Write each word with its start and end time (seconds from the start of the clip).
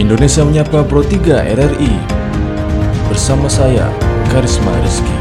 Indonesia 0.00 0.40
Menyapa 0.48 0.80
Pro 0.88 1.04
3 1.04 1.52
RRI 1.60 1.92
Bersama 3.12 3.52
saya, 3.52 3.84
Karisma 4.32 4.72
Rizky. 4.80 5.12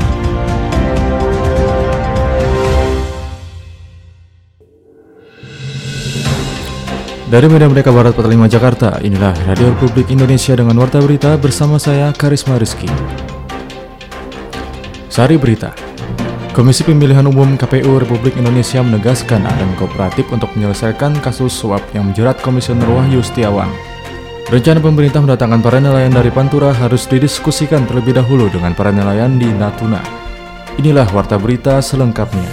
Dari 7.28 7.46
Medan 7.52 7.76
Merdeka 7.76 7.92
Barat 7.92 8.16
45 8.16 8.48
Jakarta, 8.48 8.90
inilah 9.04 9.36
Radio 9.52 9.76
Republik 9.76 10.08
Indonesia 10.16 10.56
dengan 10.56 10.80
Warta 10.80 11.04
Berita 11.04 11.36
bersama 11.36 11.76
saya, 11.76 12.16
Karisma 12.16 12.56
Rizky. 12.56 12.88
Sari 15.12 15.36
Berita. 15.36 15.76
Komisi 16.56 16.88
Pemilihan 16.88 17.28
Umum 17.28 17.60
KPU 17.60 18.00
Republik 18.00 18.40
Indonesia 18.40 18.80
menegaskan 18.80 19.44
akan 19.44 19.76
kooperatif 19.76 20.32
untuk 20.32 20.56
menyelesaikan 20.56 21.20
kasus 21.20 21.52
suap 21.52 21.84
yang 21.92 22.08
menjerat 22.08 22.40
Komisioner 22.40 22.88
Wahyu 22.88 23.20
Setiawan. 23.20 23.89
Rencana 24.50 24.82
pemerintah 24.82 25.22
mendatangkan 25.22 25.62
para 25.62 25.78
nelayan 25.78 26.10
dari 26.10 26.34
Pantura 26.34 26.74
harus 26.74 27.06
didiskusikan 27.06 27.86
terlebih 27.86 28.18
dahulu 28.18 28.50
dengan 28.50 28.74
para 28.74 28.90
nelayan 28.90 29.38
di 29.38 29.46
Natuna. 29.46 30.02
Inilah 30.82 31.06
warta 31.14 31.38
berita 31.38 31.78
selengkapnya. 31.78 32.50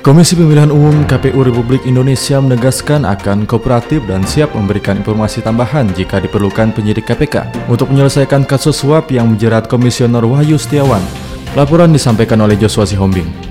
Komisi 0.00 0.40
Pemilihan 0.40 0.72
Umum 0.72 1.04
KPU 1.04 1.44
Republik 1.44 1.84
Indonesia 1.84 2.40
menegaskan 2.40 3.04
akan 3.04 3.44
kooperatif 3.44 4.00
dan 4.08 4.24
siap 4.24 4.56
memberikan 4.56 5.04
informasi 5.04 5.44
tambahan 5.44 5.92
jika 5.92 6.16
diperlukan 6.16 6.72
penyidik 6.72 7.04
KPK 7.04 7.68
untuk 7.68 7.92
menyelesaikan 7.92 8.48
kasus 8.48 8.80
suap 8.80 9.12
yang 9.12 9.28
menjerat 9.36 9.68
Komisioner 9.68 10.24
Wahyu 10.24 10.56
Setiawan. 10.56 11.04
Laporan 11.52 11.92
disampaikan 11.92 12.40
oleh 12.40 12.56
Joshua 12.56 12.88
Sihombing. 12.88 13.45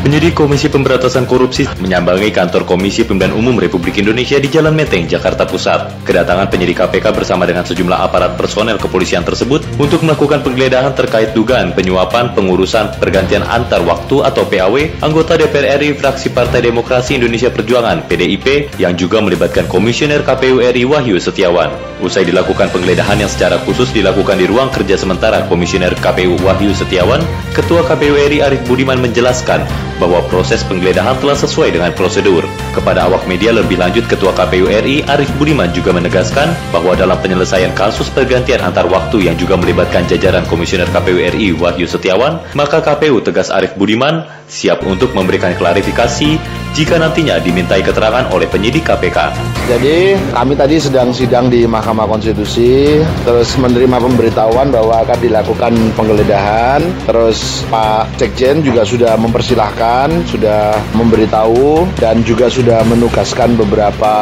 Penyidik 0.00 0.32
Komisi 0.32 0.72
Pemberantasan 0.72 1.28
Korupsi 1.28 1.68
menyambangi 1.76 2.32
kantor 2.32 2.64
Komisi 2.64 3.04
Pemilihan 3.04 3.36
Umum 3.36 3.60
Republik 3.60 4.00
Indonesia 4.00 4.40
di 4.40 4.48
Jalan 4.48 4.72
Menteng, 4.72 5.04
Jakarta 5.04 5.44
Pusat. 5.44 6.08
Kedatangan 6.08 6.48
penyidik 6.48 6.80
KPK 6.80 7.12
bersama 7.12 7.44
dengan 7.44 7.68
sejumlah 7.68 8.00
aparat 8.00 8.32
personel 8.40 8.80
kepolisian 8.80 9.28
tersebut 9.28 9.60
untuk 9.76 10.00
melakukan 10.00 10.40
penggeledahan 10.40 10.96
terkait 10.96 11.36
dugaan 11.36 11.76
penyuapan 11.76 12.32
pengurusan 12.32 12.96
pergantian 12.96 13.44
antar 13.44 13.84
waktu 13.84 14.24
atau 14.24 14.48
PAW 14.48 15.04
anggota 15.04 15.36
DPR 15.36 15.76
RI 15.76 15.92
fraksi 15.92 16.32
Partai 16.32 16.64
Demokrasi 16.64 17.20
Indonesia 17.20 17.52
Perjuangan 17.52 18.00
PDIP 18.08 18.80
yang 18.80 18.96
juga 18.96 19.20
melibatkan 19.20 19.68
Komisioner 19.68 20.24
KPU 20.24 20.64
RI 20.64 20.88
Wahyu 20.88 21.20
Setiawan. 21.20 21.76
Usai 22.00 22.24
dilakukan 22.24 22.72
penggeledahan 22.72 23.20
yang 23.20 23.28
secara 23.28 23.60
khusus 23.68 23.92
dilakukan 23.92 24.40
di 24.40 24.48
ruang 24.48 24.72
kerja 24.72 24.96
sementara 24.96 25.44
Komisioner 25.44 25.92
KPU 26.00 26.40
Wahyu 26.40 26.72
Setiawan, 26.72 27.20
Ketua 27.52 27.84
KPU 27.84 28.16
RI 28.16 28.40
Arief 28.40 28.64
Budiman 28.64 28.96
menjelaskan 28.96 29.89
bahwa 30.00 30.24
proses 30.32 30.64
penggeledahan 30.64 31.20
telah 31.20 31.36
sesuai 31.36 31.76
dengan 31.76 31.92
prosedur. 31.92 32.48
Kepada 32.72 33.04
awak 33.06 33.28
media 33.28 33.52
lebih 33.52 33.76
lanjut 33.76 34.08
Ketua 34.08 34.32
KPU 34.32 34.72
RI 34.72 35.04
Arief 35.04 35.28
Budiman 35.36 35.68
juga 35.76 35.92
menegaskan 35.92 36.48
bahwa 36.72 36.96
dalam 36.96 37.20
penyelesaian 37.20 37.76
kasus 37.76 38.08
pergantian 38.08 38.64
antar 38.64 38.88
waktu 38.88 39.28
yang 39.28 39.36
juga 39.36 39.60
melibatkan 39.60 40.08
jajaran 40.08 40.48
Komisioner 40.48 40.88
KPU 40.88 41.20
RI 41.20 41.52
Wahyu 41.54 41.84
Setiawan, 41.84 42.40
maka 42.56 42.80
KPU 42.80 43.20
tegas 43.20 43.52
Arief 43.52 43.76
Budiman 43.76 44.24
siap 44.50 44.82
untuk 44.82 45.14
memberikan 45.14 45.54
klarifikasi 45.54 46.36
jika 46.70 47.02
nantinya 47.02 47.38
dimintai 47.42 47.82
keterangan 47.82 48.30
oleh 48.30 48.46
penyidik 48.46 48.86
KPK. 48.86 49.34
Jadi 49.66 50.14
kami 50.34 50.54
tadi 50.54 50.76
sedang 50.78 51.10
sidang 51.10 51.50
di 51.50 51.66
Mahkamah 51.66 52.06
Konstitusi, 52.06 53.02
terus 53.26 53.54
menerima 53.58 53.98
pemberitahuan 53.98 54.70
bahwa 54.70 55.02
akan 55.02 55.18
dilakukan 55.18 55.72
penggeledahan, 55.98 56.82
terus 57.06 57.66
Pak 57.70 58.18
Sekjen 58.18 58.62
juga 58.62 58.86
sudah 58.86 59.18
mempersilahkan, 59.18 60.26
sudah 60.30 60.78
memberitahu 60.94 61.86
dan 61.98 62.22
juga 62.22 62.46
sudah 62.50 62.82
menugaskan 62.86 63.58
beberapa 63.58 64.12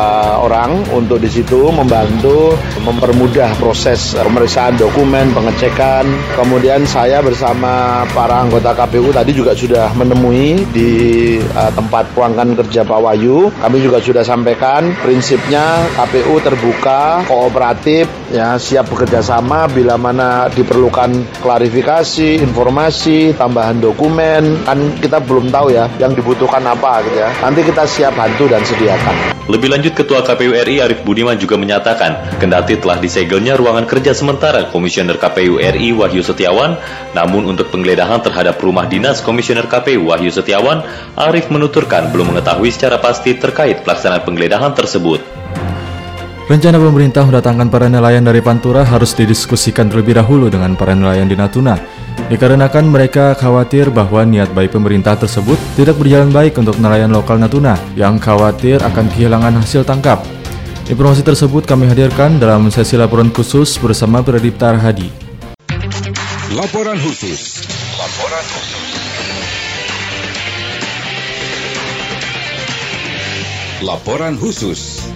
orang 0.41 0.85
untuk 0.93 1.21
di 1.21 1.29
situ 1.29 1.69
membantu 1.73 2.57
mempermudah 2.85 3.57
proses 3.61 4.17
pemeriksaan 4.17 4.77
dokumen, 4.77 5.33
pengecekan. 5.37 6.09
Kemudian 6.37 6.85
saya 6.89 7.21
bersama 7.21 8.05
para 8.13 8.45
anggota 8.45 8.73
KPU 8.73 9.13
tadi 9.13 9.33
juga 9.37 9.53
sudah 9.53 9.93
menemui 10.19 10.67
di 10.75 10.91
uh, 11.39 11.71
tempat 11.71 12.11
ruangan 12.19 12.59
kerja 12.59 12.83
Pak 12.83 12.99
Wahyu. 12.99 13.55
Kami 13.55 13.79
juga 13.79 14.03
sudah 14.03 14.27
sampaikan 14.27 14.91
prinsipnya 14.99 15.87
KPU 15.95 16.43
terbuka, 16.43 17.23
kooperatif, 17.31 18.11
ya 18.35 18.59
siap 18.59 18.91
bekerja 18.91 19.23
sama 19.23 19.71
bila 19.71 19.95
mana 19.95 20.51
diperlukan 20.51 21.39
klarifikasi, 21.39 22.43
informasi, 22.43 23.39
tambahan 23.39 23.79
dokumen. 23.79 24.67
Kan 24.67 24.99
kita 24.99 25.23
belum 25.23 25.55
tahu 25.55 25.71
ya 25.71 25.87
yang 26.03 26.11
dibutuhkan 26.19 26.67
apa 26.67 27.07
gitu 27.07 27.23
ya. 27.23 27.31
Nanti 27.39 27.63
kita 27.63 27.87
siap 27.87 28.19
bantu 28.19 28.51
dan 28.51 28.67
sediakan. 28.67 29.39
Lebih 29.49 29.73
lanjut 29.73 29.97
Ketua 29.97 30.21
KPU 30.21 30.53
RI 30.53 30.85
Arief 30.85 31.01
Budiman 31.09 31.33
juga 31.41 31.57
menyatakan, 31.57 32.37
kendati 32.37 32.77
telah 32.77 33.01
disegelnya 33.01 33.57
ruangan 33.57 33.89
kerja 33.89 34.13
sementara 34.13 34.69
Komisioner 34.69 35.17
KPU 35.17 35.57
RI 35.57 35.97
Wahyu 35.97 36.21
Setiawan, 36.21 36.77
namun 37.17 37.49
untuk 37.49 37.73
penggeledahan 37.73 38.21
terhadap 38.21 38.61
rumah 38.61 38.85
dinas 38.85 39.25
Komisioner 39.25 39.65
KPU 39.65 40.08
Wahyu 40.09 40.33
Setiawan, 40.33 40.81
Arief 41.21 41.53
menuturkan 41.53 42.09
belum 42.09 42.33
mengetahui 42.33 42.73
secara 42.73 42.97
pasti 42.97 43.37
terkait 43.37 43.85
pelaksanaan 43.85 44.25
penggeledahan 44.25 44.73
tersebut. 44.73 45.21
Rencana 46.49 46.81
pemerintah 46.81 47.29
mendatangkan 47.29 47.69
para 47.69 47.93
nelayan 47.93 48.25
dari 48.25 48.41
Pantura 48.41 48.81
harus 48.81 49.13
didiskusikan 49.13 49.93
terlebih 49.93 50.17
dahulu 50.17 50.49
dengan 50.49 50.73
para 50.81 50.97
nelayan 50.97 51.29
di 51.29 51.37
Natuna, 51.37 51.77
dikarenakan 52.33 52.89
mereka 52.89 53.37
khawatir 53.37 53.93
bahwa 53.93 54.25
niat 54.25 54.49
baik 54.57 54.73
pemerintah 54.73 55.13
tersebut 55.13 55.61
tidak 55.77 56.01
berjalan 56.01 56.33
baik 56.33 56.57
untuk 56.57 56.81
nelayan 56.81 57.13
lokal 57.13 57.37
Natuna 57.37 57.77
yang 58.01 58.17
khawatir 58.17 58.81
akan 58.81 59.13
kehilangan 59.13 59.61
hasil 59.61 59.85
tangkap. 59.85 60.25
Informasi 60.89 61.21
tersebut 61.21 61.69
kami 61.69 61.85
hadirkan 61.85 62.41
dalam 62.41 62.73
sesi 62.73 62.97
laporan 62.97 63.29
khusus 63.29 63.77
bersama 63.77 64.25
Pradipta 64.25 64.73
Hadi. 64.73 65.13
Laporan 66.57 66.97
khusus. 66.97 67.61
Laporan 68.01 68.45
khusus. 68.57 68.78
Laporan 73.79 74.35
khusus. 74.35 75.07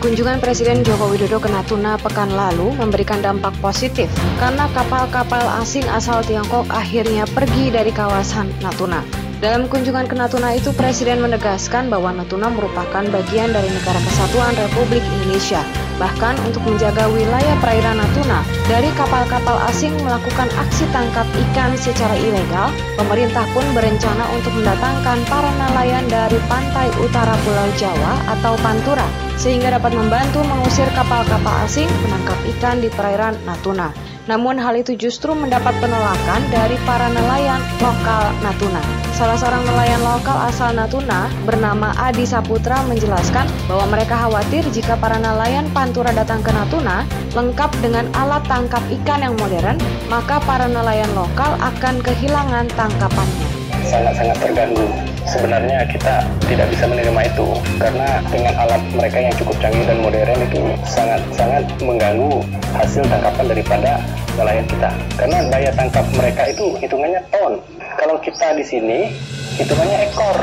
Kunjungan 0.00 0.40
Presiden 0.40 0.80
Joko 0.80 1.12
Widodo 1.12 1.36
ke 1.36 1.52
Natuna 1.52 2.00
pekan 2.00 2.32
lalu 2.32 2.72
memberikan 2.72 3.20
dampak 3.20 3.52
positif 3.60 4.08
karena 4.40 4.64
kapal-kapal 4.72 5.44
asing 5.60 5.84
asal 5.84 6.24
Tiongkok 6.24 6.64
akhirnya 6.72 7.28
pergi 7.28 7.68
dari 7.68 7.92
kawasan 7.92 8.48
Natuna. 8.64 9.04
Dalam 9.44 9.68
kunjungan 9.68 10.08
ke 10.08 10.16
Natuna 10.16 10.56
itu, 10.56 10.72
Presiden 10.72 11.20
menegaskan 11.20 11.92
bahwa 11.92 12.12
Natuna 12.12 12.48
merupakan 12.48 13.04
bagian 13.04 13.52
dari 13.52 13.68
Negara 13.68 14.00
Kesatuan 14.00 14.56
Republik 14.56 15.04
Indonesia. 15.20 15.60
Bahkan 16.00 16.34
untuk 16.48 16.64
menjaga 16.64 17.12
wilayah 17.12 17.56
perairan 17.60 18.00
Natuna 18.00 18.40
dari 18.72 18.88
kapal-kapal 18.96 19.60
asing 19.68 19.92
melakukan 20.00 20.48
aksi 20.56 20.88
tangkap 20.96 21.28
ikan 21.28 21.76
secara 21.76 22.16
ilegal, 22.16 22.72
pemerintah 22.96 23.44
pun 23.52 23.62
berencana 23.76 24.24
untuk 24.32 24.56
mendatangkan 24.56 25.20
para 25.28 25.52
nelayan 25.60 26.08
dari 26.08 26.40
pantai 26.48 26.88
utara 27.04 27.36
Pulau 27.44 27.68
Jawa 27.76 28.16
atau 28.32 28.56
Pantura 28.64 29.29
sehingga 29.40 29.72
dapat 29.72 29.96
membantu 29.96 30.44
mengusir 30.44 30.84
kapal-kapal 30.92 31.64
asing 31.64 31.88
menangkap 32.04 32.36
ikan 32.56 32.84
di 32.84 32.92
perairan 32.92 33.40
Natuna. 33.48 33.88
Namun 34.28 34.60
hal 34.60 34.76
itu 34.76 34.94
justru 34.94 35.32
mendapat 35.32 35.72
penolakan 35.80 36.44
dari 36.52 36.76
para 36.84 37.08
nelayan 37.08 37.58
lokal 37.80 38.30
Natuna. 38.44 38.84
Salah 39.16 39.40
seorang 39.40 39.64
nelayan 39.64 40.04
lokal 40.04 40.36
asal 40.44 40.76
Natuna 40.76 41.32
bernama 41.48 41.96
Adi 41.96 42.28
Saputra 42.28 42.84
menjelaskan 42.84 43.48
bahwa 43.64 43.96
mereka 43.96 44.20
khawatir 44.20 44.62
jika 44.76 44.94
para 45.00 45.16
nelayan 45.16 45.66
Pantura 45.72 46.12
datang 46.12 46.44
ke 46.44 46.52
Natuna 46.52 47.08
lengkap 47.32 47.72
dengan 47.80 48.06
alat 48.12 48.44
tangkap 48.44 48.84
ikan 49.00 49.24
yang 49.24 49.34
modern, 49.40 49.80
maka 50.12 50.36
para 50.44 50.68
nelayan 50.68 51.10
lokal 51.16 51.56
akan 51.58 51.98
kehilangan 52.04 52.68
tangkapannya. 52.76 53.48
Sangat-sangat 53.88 54.36
terganggu 54.38 55.09
sebenarnya 55.28 55.84
kita 55.90 56.24
tidak 56.48 56.66
bisa 56.72 56.84
menerima 56.88 57.20
itu 57.28 57.48
karena 57.76 58.08
dengan 58.28 58.54
alat 58.56 58.82
mereka 58.94 59.18
yang 59.20 59.34
cukup 59.36 59.56
canggih 59.60 59.84
dan 59.84 59.98
modern 60.00 60.38
itu 60.46 60.62
sangat-sangat 60.88 61.64
mengganggu 61.82 62.40
hasil 62.76 63.02
tangkapan 63.08 63.46
daripada 63.50 63.92
nelayan 64.38 64.66
kita. 64.68 64.90
Karena 65.18 65.38
daya 65.50 65.70
tangkap 65.74 66.06
mereka 66.16 66.42
itu 66.48 66.76
hitungannya 66.80 67.20
ton. 67.34 67.52
Kalau 67.98 68.16
kita 68.22 68.56
di 68.56 68.64
sini 68.64 68.98
hitungannya 69.60 70.08
ekor 70.08 70.36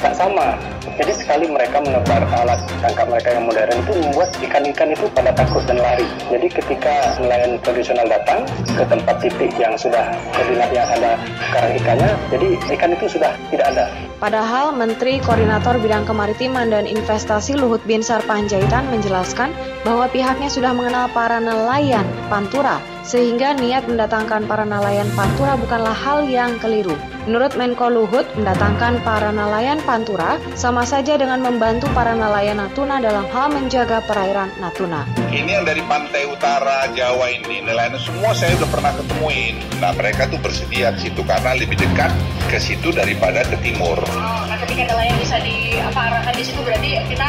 tak 0.00 0.16
sama 0.16 0.56
jadi 0.94 1.12
sekali 1.14 1.46
mereka 1.50 1.82
menebar 1.82 2.22
alat 2.38 2.62
tangkap 2.78 3.10
mereka 3.10 3.34
yang 3.34 3.44
modern 3.50 3.74
itu 3.74 3.92
membuat 3.98 4.30
ikan-ikan 4.38 4.88
itu 4.94 5.06
pada 5.10 5.30
takut 5.34 5.62
dan 5.66 5.82
lari. 5.82 6.06
Jadi 6.30 6.46
ketika 6.50 7.18
nelayan 7.18 7.58
tradisional 7.66 8.06
datang 8.06 8.46
ke 8.64 8.84
tempat 8.86 9.16
titik 9.18 9.50
yang 9.58 9.74
sudah 9.74 10.14
koordinat 10.34 10.70
yang 10.70 10.86
ada 10.86 11.18
karang 11.50 11.74
ikannya, 11.74 12.10
jadi 12.30 12.48
ikan 12.78 12.90
itu 12.94 13.06
sudah 13.18 13.32
tidak 13.50 13.66
ada. 13.74 13.84
Padahal 14.22 14.72
Menteri 14.72 15.20
Koordinator 15.20 15.76
Bidang 15.82 16.06
Kemaritiman 16.08 16.70
dan 16.72 16.88
Investasi 16.88 17.58
Luhut 17.58 17.82
Binsar 17.84 18.24
Panjaitan 18.24 18.88
menjelaskan 18.88 19.52
bahwa 19.82 20.08
pihaknya 20.08 20.48
sudah 20.48 20.72
mengenal 20.72 21.10
para 21.12 21.42
nelayan 21.42 22.06
Pantura, 22.30 22.80
sehingga 23.04 23.52
niat 23.52 23.84
mendatangkan 23.84 24.48
para 24.48 24.64
nelayan 24.64 25.10
Pantura 25.12 25.58
bukanlah 25.60 25.92
hal 25.92 26.24
yang 26.24 26.56
keliru. 26.62 26.96
Menurut 27.24 27.56
Menko 27.56 27.88
Luhut, 27.88 28.28
mendatangkan 28.36 29.00
para 29.00 29.32
nelayan 29.32 29.80
Pantura 29.88 30.36
sama 30.52 30.84
saja 30.84 31.16
dengan 31.16 31.40
membantu 31.40 31.88
para 31.96 32.12
nelayan 32.12 32.60
Natuna 32.60 33.00
dalam 33.00 33.24
hal 33.32 33.48
menjaga 33.48 34.04
perairan 34.04 34.52
Natuna. 34.60 35.08
Ini 35.32 35.56
yang 35.56 35.64
dari 35.64 35.80
pantai 35.88 36.28
utara 36.28 36.84
Jawa 36.92 37.32
ini, 37.32 37.64
nelayan 37.64 37.96
semua 37.96 38.36
saya 38.36 38.52
udah 38.60 38.68
pernah 38.68 38.92
ketemuin. 38.92 39.56
Nah 39.80 39.96
mereka 39.96 40.28
tuh 40.28 40.36
bersedia 40.36 40.92
ke 40.92 41.08
situ 41.08 41.24
karena 41.24 41.56
lebih 41.56 41.80
dekat 41.80 42.12
ke 42.52 42.60
situ 42.60 42.92
daripada 42.92 43.40
ke 43.48 43.56
timur. 43.64 43.96
Oh, 44.04 44.44
nah 44.44 44.60
ketika 44.60 44.92
nelayan 44.92 45.16
bisa 45.16 45.40
di 45.40 45.80
apa 45.80 46.00
arahkan 46.12 46.34
di 46.36 46.44
situ 46.44 46.60
berarti 46.60 46.90
kita 47.08 47.28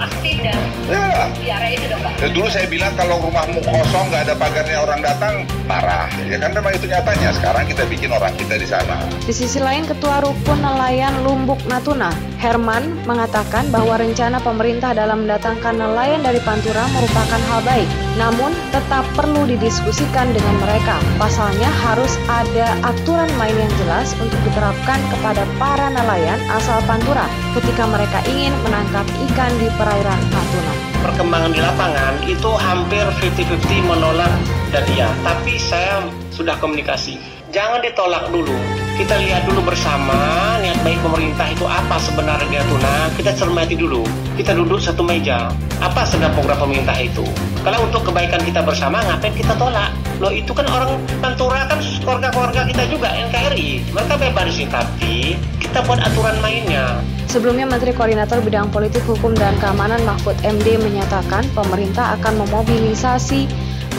aktif 0.00 0.36
dan 0.40 0.58
Ya, 0.86 1.28
di 1.36 1.48
area 1.52 1.70
itu 1.76 1.86
dong 1.92 2.00
Pak? 2.00 2.12
Dan 2.24 2.30
dulu 2.32 2.48
saya 2.48 2.66
bilang 2.72 2.94
kalau 2.96 3.20
rumahmu 3.20 3.60
kosong 3.60 4.08
nggak 4.08 4.32
ada 4.32 4.34
pagarnya 4.38 4.78
orang 4.80 5.00
datang 5.04 5.44
marah. 5.66 6.08
Ya 6.24 6.38
kan 6.40 6.54
memang 6.54 6.72
itu 6.72 6.86
nyatanya. 6.88 7.34
Sekarang 7.36 7.66
kita 7.68 7.84
bikin 7.90 8.10
orang 8.14 8.32
kita 8.38 8.56
di 8.56 8.64
sana. 8.64 9.02
Di 9.26 9.34
sisi 9.34 9.58
lain, 9.60 9.84
Ketua 9.84 10.22
Rukun 10.22 10.62
Nelayan 10.62 11.26
Lumbuk 11.26 11.60
Natuna, 11.68 12.14
Herman, 12.40 12.96
mengatakan 13.04 13.68
bahwa 13.74 13.98
rencana 13.98 14.38
pemerintah 14.40 14.94
dalam 14.94 15.26
mendatangkan 15.26 15.74
nelayan 15.76 16.22
dari 16.22 16.40
Pantura 16.40 16.86
merupakan 16.94 17.40
hal 17.52 17.60
baik. 17.66 17.88
Namun, 18.16 18.54
tetap 18.72 19.04
perlu 19.18 19.44
didiskusikan 19.44 20.32
dengan 20.32 20.56
mereka. 20.62 20.96
Pasalnya 21.20 21.68
harus 21.84 22.16
ada 22.30 22.72
aturan 22.86 23.28
main 23.36 23.54
yang 23.54 23.72
jelas 23.84 24.14
untuk 24.22 24.38
diterapkan 24.46 25.02
kepada 25.12 25.42
para 25.60 25.90
nelayan 25.92 26.38
asal 26.54 26.78
Pantura 26.86 27.26
ketika 27.58 27.84
mereka 27.90 28.22
ingin 28.30 28.54
menangkap 28.64 29.04
ikan 29.28 29.52
di 29.60 29.68
perairan 29.76 30.20
Natuna. 30.32 30.95
Perkembangan 31.06 31.54
di 31.54 31.62
lapangan 31.62 32.14
itu 32.26 32.50
hampir 32.58 33.06
50-50 33.22 33.86
menolak 33.86 34.34
dan 34.74 34.82
iya. 34.90 35.06
Tapi 35.22 35.54
saya 35.54 36.02
sudah 36.34 36.58
komunikasi. 36.58 37.14
Jangan 37.54 37.78
ditolak 37.78 38.26
dulu. 38.34 38.52
Kita 38.98 39.16
lihat 39.22 39.46
dulu 39.46 39.70
bersama 39.70 40.58
niat 40.58 40.76
baik 40.82 40.98
pemerintah 40.98 41.46
itu 41.46 41.62
apa 41.62 41.96
sebenarnya 42.02 42.42
di 42.50 42.58
Natuna. 42.58 42.94
Kita 43.14 43.30
cermati 43.38 43.78
dulu. 43.78 44.02
Kita 44.34 44.52
duduk 44.52 44.82
satu 44.82 45.06
meja. 45.06 45.48
Apa 45.78 46.02
sebenarnya 46.04 46.34
program 46.34 46.58
pemerintah 46.58 46.98
itu? 46.98 47.22
Kalau 47.62 47.86
untuk 47.86 48.02
kebaikan 48.10 48.42
kita 48.42 48.60
bersama, 48.66 48.98
ngapain 49.06 49.32
kita 49.32 49.54
tolak? 49.54 49.94
Loh 50.18 50.34
itu 50.34 50.50
kan 50.50 50.66
orang 50.68 50.98
Pantura 51.22 51.64
kan 51.70 51.78
keluarga-keluarga 52.02 52.66
kita 52.66 52.82
juga 52.90 53.08
NKRI. 53.14 53.94
Mereka 53.94 54.14
bebas 54.20 54.48
sih, 54.52 54.66
tapi 54.68 55.38
kita 55.76 55.92
buat 55.92 56.00
aturan 56.08 56.40
mainnya. 56.40 57.04
Sebelumnya 57.28 57.68
Menteri 57.68 57.92
Koordinator 57.92 58.40
Bidang 58.40 58.72
Politik 58.72 59.04
Hukum 59.04 59.36
dan 59.36 59.60
Keamanan 59.60 60.00
Mahfud 60.08 60.32
MD 60.40 60.80
menyatakan 60.80 61.44
pemerintah 61.52 62.16
akan 62.16 62.48
memobilisasi 62.48 63.44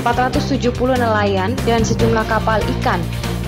470 0.01 0.73
nelayan 0.73 1.53
dan 1.69 1.85
sejumlah 1.85 2.25
kapal 2.25 2.57
ikan 2.81 2.97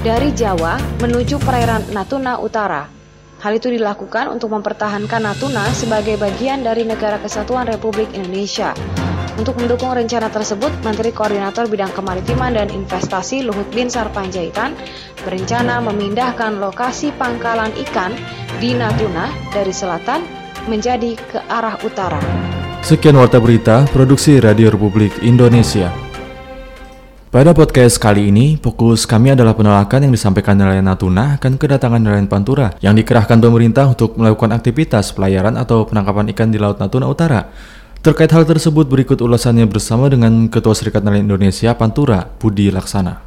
dari 0.06 0.30
Jawa 0.30 0.78
menuju 1.02 1.42
perairan 1.42 1.82
Natuna 1.90 2.38
Utara. 2.38 2.86
Hal 3.42 3.58
itu 3.58 3.74
dilakukan 3.74 4.30
untuk 4.30 4.54
mempertahankan 4.54 5.26
Natuna 5.26 5.66
sebagai 5.74 6.22
bagian 6.22 6.62
dari 6.62 6.86
Negara 6.86 7.18
Kesatuan 7.18 7.66
Republik 7.66 8.14
Indonesia. 8.14 8.78
Untuk 9.40 9.56
mendukung 9.56 9.96
rencana 9.96 10.28
tersebut, 10.28 10.68
Menteri 10.84 11.16
Koordinator 11.16 11.64
Bidang 11.72 11.96
Kemaritiman 11.96 12.60
dan 12.60 12.68
Investasi 12.68 13.48
Luhut 13.48 13.72
Binsar 13.72 14.12
Panjaitan 14.12 14.76
berencana 15.24 15.80
memindahkan 15.80 16.60
lokasi 16.60 17.16
pangkalan 17.16 17.72
ikan 17.88 18.12
di 18.60 18.76
Natuna 18.76 19.32
dari 19.56 19.72
selatan 19.72 20.28
menjadi 20.68 21.16
ke 21.16 21.40
arah 21.48 21.80
utara. 21.88 22.20
Sekian 22.84 23.16
warta 23.16 23.40
berita 23.40 23.88
produksi 23.96 24.44
Radio 24.44 24.76
Republik 24.76 25.16
Indonesia. 25.24 25.88
Pada 27.32 27.56
podcast 27.56 27.96
kali 27.96 28.28
ini, 28.28 28.60
fokus 28.60 29.08
kami 29.08 29.32
adalah 29.32 29.56
penolakan 29.56 30.10
yang 30.10 30.14
disampaikan 30.20 30.60
nelayan 30.60 30.84
Natuna 30.84 31.40
akan 31.40 31.56
kedatangan 31.56 32.02
nelayan 32.04 32.28
Pantura 32.28 32.76
yang 32.84 32.92
dikerahkan 32.92 33.40
pemerintah 33.40 33.88
untuk 33.88 34.20
melakukan 34.20 34.52
aktivitas 34.52 35.16
pelayaran 35.16 35.56
atau 35.56 35.88
penangkapan 35.88 36.28
ikan 36.36 36.52
di 36.52 36.60
Laut 36.60 36.76
Natuna 36.76 37.08
Utara. 37.08 37.48
Terkait 38.00 38.32
hal 38.32 38.48
tersebut, 38.48 38.88
berikut 38.88 39.20
ulasannya 39.20 39.68
bersama 39.68 40.08
dengan 40.08 40.48
Ketua 40.48 40.72
Serikat 40.72 41.04
Nelayan 41.04 41.28
Indonesia 41.36 41.76
Pantura, 41.76 42.32
Budi 42.40 42.72
Laksana. 42.72 43.20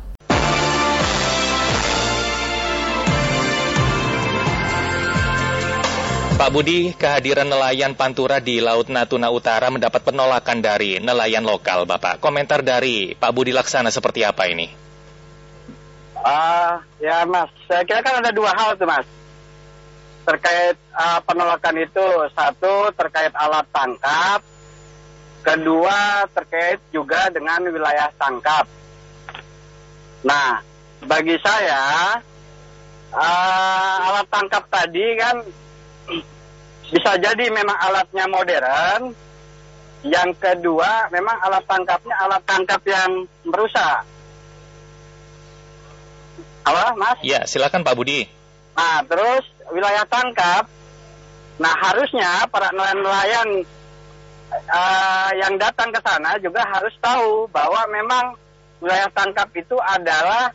Pak 6.40 6.50
Budi, 6.56 6.96
kehadiran 6.96 7.52
nelayan 7.52 7.92
Pantura 7.92 8.40
di 8.40 8.64
Laut 8.64 8.88
Natuna 8.88 9.28
Utara 9.28 9.68
mendapat 9.68 10.08
penolakan 10.08 10.64
dari 10.64 11.04
nelayan 11.04 11.44
lokal, 11.44 11.84
Bapak. 11.84 12.16
Komentar 12.24 12.64
dari 12.64 13.12
Pak 13.12 13.28
Budi 13.28 13.52
Laksana 13.52 13.92
seperti 13.92 14.24
apa 14.24 14.48
ini? 14.48 14.72
Ah, 16.16 16.80
ya 16.96 17.28
Mas, 17.28 17.52
saya 17.68 17.84
kira 17.84 18.00
kan 18.00 18.24
ada 18.24 18.32
dua 18.32 18.56
hal 18.56 18.80
tuh 18.80 18.88
Mas. 18.88 19.04
Terkait 20.24 20.80
ah, 20.96 21.20
penolakan 21.28 21.76
itu, 21.76 22.06
satu 22.32 22.88
terkait 22.96 23.36
alat 23.36 23.68
tangkap, 23.68 24.40
kedua 25.42 26.24
terkait 26.30 26.80
juga 26.94 27.28
dengan 27.28 27.60
wilayah 27.66 28.08
tangkap. 28.16 28.64
Nah, 30.22 30.62
bagi 31.02 31.34
saya 31.42 32.16
ah, 33.12 33.96
alat 34.08 34.26
tangkap 34.30 34.64
tadi 34.70 35.06
kan 35.18 35.36
bisa 36.92 37.12
jadi 37.18 37.44
memang 37.50 37.76
alatnya 37.76 38.24
modern. 38.30 39.02
Yang 40.02 40.34
kedua, 40.42 41.06
memang 41.14 41.38
alat 41.46 41.62
tangkapnya 41.62 42.14
alat 42.26 42.42
tangkap 42.42 42.82
yang 42.82 43.22
merusak. 43.46 44.02
Apa, 46.66 46.94
Mas? 46.98 47.18
Ya, 47.22 47.46
silakan 47.46 47.86
Pak 47.86 47.94
Budi. 47.94 48.26
Nah, 48.74 49.06
terus 49.06 49.46
wilayah 49.70 50.02
tangkap. 50.06 50.66
Nah, 51.62 51.74
harusnya 51.86 52.50
para 52.50 52.74
nelayan-nelayan 52.74 53.62
eh, 54.60 55.30
yang 55.40 55.54
datang 55.56 55.88
ke 55.92 56.00
sana 56.04 56.36
juga 56.40 56.64
harus 56.66 56.92
tahu 57.00 57.48
bahwa 57.48 57.82
memang 57.88 58.24
wilayah 58.82 59.08
tangkap 59.14 59.48
itu 59.54 59.76
adalah 59.78 60.52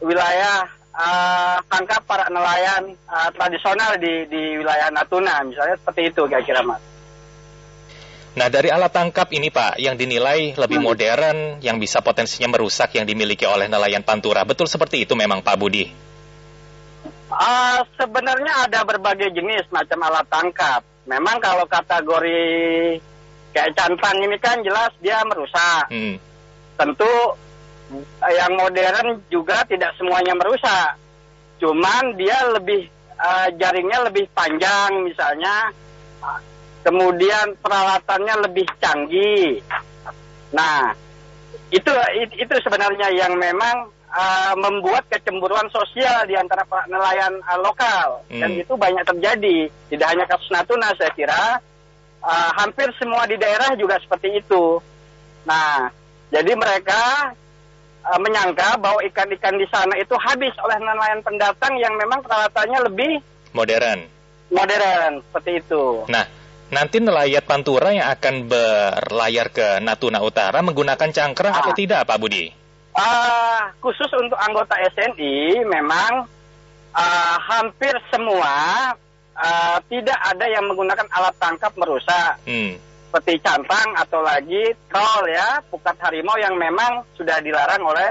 wilayah 0.00 0.68
eh, 0.94 1.56
tangkap 1.68 2.02
para 2.06 2.30
nelayan 2.30 2.94
eh, 2.94 3.30
tradisional 3.34 3.98
di 4.00 4.26
di 4.30 4.42
wilayah 4.58 4.88
Natuna, 4.94 5.42
misalnya 5.44 5.76
seperti 5.76 6.14
itu 6.14 6.22
kira-kira, 6.26 6.62
Mas. 6.64 6.82
Nah, 8.38 8.46
dari 8.46 8.70
alat 8.70 8.94
tangkap 8.94 9.26
ini, 9.34 9.50
Pak, 9.50 9.82
yang 9.82 9.98
dinilai 9.98 10.54
lebih 10.54 10.78
modern, 10.78 11.58
yang 11.58 11.82
bisa 11.82 11.98
potensinya 11.98 12.54
merusak 12.54 12.94
yang 12.94 13.02
dimiliki 13.02 13.42
oleh 13.42 13.66
nelayan 13.66 14.06
Pantura. 14.06 14.46
Betul 14.46 14.70
seperti 14.70 15.02
itu 15.02 15.18
memang, 15.18 15.42
Pak 15.42 15.56
Budi? 15.58 15.90
Ah, 17.34 17.82
sebenarnya 17.98 18.70
ada 18.70 18.86
berbagai 18.86 19.34
jenis 19.34 19.66
macam 19.74 20.06
alat 20.06 20.26
tangkap. 20.30 20.86
Memang 21.10 21.42
kalau 21.42 21.66
kategori 21.66 22.46
kayak 23.58 23.74
cantrang 23.74 24.22
ini 24.22 24.38
kan 24.38 24.62
jelas 24.62 24.94
dia 25.02 25.18
merusak. 25.26 25.90
Hmm. 25.90 26.14
Tentu 26.78 27.14
yang 28.30 28.54
modern 28.54 29.18
juga 29.26 29.66
tidak 29.66 29.98
semuanya 29.98 30.38
merusak. 30.38 30.94
Cuman 31.58 32.14
dia 32.14 32.38
lebih 32.54 32.86
eh, 33.18 33.48
jaringnya 33.58 34.06
lebih 34.06 34.30
panjang 34.30 35.02
misalnya. 35.02 35.74
Kemudian 36.86 37.58
peralatannya 37.58 38.46
lebih 38.46 38.64
canggih. 38.78 39.58
Nah, 40.54 40.94
itu 41.74 41.90
itu 42.38 42.54
sebenarnya 42.62 43.10
yang 43.12 43.34
memang 43.36 43.90
uh, 44.08 44.54
membuat 44.56 45.04
kecemburuan 45.12 45.68
sosial 45.68 46.24
di 46.24 46.32
antara 46.32 46.64
nelayan 46.88 47.36
uh, 47.44 47.60
lokal 47.60 48.24
dan 48.32 48.56
Hmm. 48.56 48.62
itu 48.62 48.72
banyak 48.72 49.04
terjadi 49.04 49.58
tidak 49.92 50.06
hanya 50.08 50.24
kasus 50.24 50.48
Natuna 50.48 50.88
saya 50.96 51.12
kira 51.12 51.60
uh, 52.22 52.50
hampir 52.58 52.88
semua 52.96 53.26
di 53.26 53.36
daerah 53.38 53.74
juga 53.74 53.98
seperti 54.00 54.38
itu 54.40 54.78
nah 55.46 55.88
jadi 56.28 56.52
mereka 56.54 57.32
uh, 58.04 58.18
menyangka 58.20 58.76
bahwa 58.78 59.00
ikan-ikan 59.08 59.56
di 59.56 59.66
sana 59.70 59.94
itu 59.96 60.14
habis 60.20 60.52
oleh 60.60 60.78
nelayan 60.80 61.20
pendatang 61.24 61.74
yang 61.80 61.94
memang 61.96 62.20
peralatannya 62.24 62.78
lebih 62.90 63.12
Modern. 63.56 64.04
modern 64.52 65.24
seperti 65.24 65.64
itu 65.64 66.04
Nah, 66.08 66.24
nanti 66.68 67.00
nelayan 67.00 67.44
Pantura 67.44 67.96
yang 67.96 68.12
akan 68.12 68.44
berlayar 68.44 69.48
ke 69.48 69.80
Natuna 69.80 70.20
Utara 70.20 70.60
menggunakan 70.60 71.08
cangkrang 71.08 71.54
atau 71.56 71.72
tidak, 71.72 72.04
Pak 72.04 72.18
Budi? 72.20 72.52
Ah, 72.92 73.70
khusus 73.78 74.10
untuk 74.18 74.36
anggota 74.36 74.74
SNI 74.74 75.62
memang 75.64 76.26
ah, 76.92 77.36
hampir 77.46 77.94
semua 78.10 78.92
ah, 79.38 79.78
tidak 79.86 80.18
ada 80.18 80.44
yang 80.44 80.66
menggunakan 80.66 81.06
alat 81.08 81.34
tangkap 81.38 81.70
merusak 81.74 82.42
Hmm. 82.42 82.74
seperti 83.08 83.40
cantang 83.40 83.88
atau 83.96 84.20
lagi 84.20 84.68
troll 84.86 85.24
ya, 85.26 85.62
pukat 85.64 85.96
harimau 86.02 86.36
yang 86.36 86.52
memang 86.54 87.06
sudah 87.14 87.40
dilarang 87.40 87.80
oleh 87.80 88.10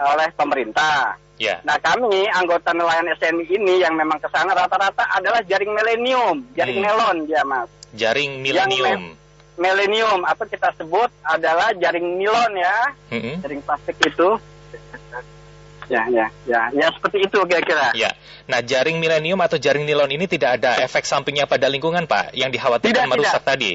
oleh 0.00 0.28
pemerintah. 0.32 1.18
Ya. 1.36 1.60
Nah 1.64 1.76
kami 1.76 2.24
anggota 2.30 2.72
nelayan 2.72 3.08
SNI 3.16 3.44
ini 3.48 3.80
yang 3.80 3.96
memang 3.96 4.16
ke 4.16 4.28
sana 4.28 4.52
rata-rata 4.52 5.04
adalah 5.10 5.40
jaring 5.44 5.72
milenium, 5.72 6.40
jaring 6.54 6.80
Hmm. 6.80 6.86
melon 6.86 7.16
dia 7.26 7.42
mas. 7.44 7.68
Jaring 7.92 8.40
milenium. 8.40 9.16
Milenium 9.56 10.24
atau 10.24 10.48
kita 10.48 10.72
sebut 10.72 11.12
adalah 11.20 11.68
jaring 11.76 12.16
nilon 12.16 12.52
ya, 12.56 12.76
Mm-mm. 13.12 13.44
jaring 13.44 13.60
plastik 13.60 13.96
itu. 14.00 14.40
Ya, 15.90 16.06
ya, 16.06 16.30
ya, 16.46 16.70
ya 16.70 16.86
seperti 16.94 17.26
itu 17.26 17.38
kira-kira. 17.50 17.90
Ya. 17.98 18.14
Nah, 18.46 18.62
jaring 18.62 19.02
milenium 19.02 19.42
atau 19.42 19.58
jaring 19.58 19.82
nilon 19.82 20.06
ini 20.06 20.30
tidak 20.30 20.62
ada 20.62 20.78
efek 20.80 21.02
sampingnya 21.02 21.50
pada 21.50 21.66
lingkungan, 21.66 22.06
Pak, 22.06 22.30
yang 22.30 22.54
dikhawatirkan 22.54 22.94
Tidak, 22.94 23.10
merusak 23.10 23.42
tidak. 23.42 23.50
tadi. 23.50 23.72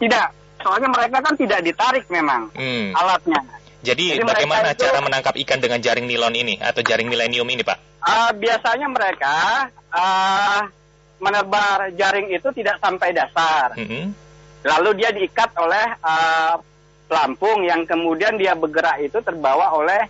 Tidak, 0.00 0.26
soalnya 0.64 0.88
mereka 0.88 1.20
kan 1.20 1.36
tidak 1.36 1.60
ditarik 1.60 2.08
memang 2.08 2.48
Hmm. 2.56 2.96
alatnya. 2.96 3.44
Jadi, 3.80 4.16
Jadi 4.16 4.24
bagaimana 4.24 4.72
itu- 4.72 4.84
cara 4.84 5.04
menangkap 5.04 5.36
ikan 5.36 5.60
dengan 5.60 5.80
jaring 5.80 6.08
nilon 6.08 6.32
ini 6.32 6.56
atau 6.56 6.80
jaring 6.80 7.08
milenium 7.08 7.44
ini, 7.44 7.60
Pak? 7.60 7.76
Ah, 8.00 8.32
biasanya 8.32 8.88
mereka 8.88 9.68
ah, 9.92 10.64
menebar 11.20 11.92
jaring 11.92 12.32
itu 12.32 12.48
tidak 12.56 12.80
sampai 12.80 13.12
dasar. 13.12 13.76
Mm-mm. 13.76 14.16
Lalu 14.64 14.90
dia 14.96 15.12
diikat 15.12 15.52
oleh 15.56 15.86
ah, 16.00 16.56
pelampung 17.04 17.64
yang 17.64 17.84
kemudian 17.84 18.36
dia 18.36 18.52
bergerak 18.52 19.00
itu 19.00 19.20
terbawa 19.20 19.76
oleh 19.76 20.08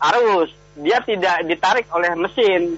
arus. 0.00 0.50
Dia 0.80 0.98
tidak 1.00 1.44
ditarik 1.44 1.86
oleh 1.92 2.12
mesin. 2.16 2.76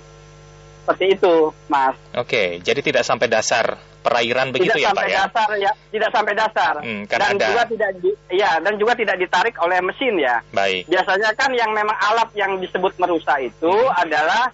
Seperti 0.83 1.15
itu, 1.15 1.35
Mas. 1.71 1.95
Oke, 2.19 2.59
jadi 2.59 2.83
tidak 2.83 3.07
sampai 3.07 3.31
dasar 3.31 3.79
perairan 4.03 4.51
begitu 4.51 4.75
tidak 4.75 4.83
ya, 4.83 4.91
Pak 4.91 4.99
sampai 4.99 5.07
ya? 5.07 5.19
dasar 5.23 5.49
ya, 5.55 5.73
tidak 5.95 6.11
sampai 6.11 6.33
dasar. 6.35 6.75
Hmm, 6.83 7.03
kan 7.07 7.19
dan 7.23 7.31
ada- 7.39 7.47
juga 7.47 7.63
tidak 7.71 7.91
di- 8.03 8.19
ya, 8.35 8.53
dan 8.59 8.75
juga 8.75 8.93
tidak 8.99 9.17
ditarik 9.17 9.55
oleh 9.63 9.79
mesin 9.79 10.19
ya. 10.19 10.43
Baik. 10.51 10.91
Biasanya 10.91 11.31
kan 11.39 11.55
yang 11.55 11.71
memang 11.71 11.95
alat 11.95 12.35
yang 12.35 12.59
disebut 12.59 12.99
merusak 12.99 13.39
itu 13.47 13.71
adalah 13.95 14.51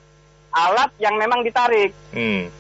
alat 0.53 0.93
yang 1.01 1.17
memang 1.17 1.41
ditarik. 1.41 1.97
Hmm. 2.13 2.53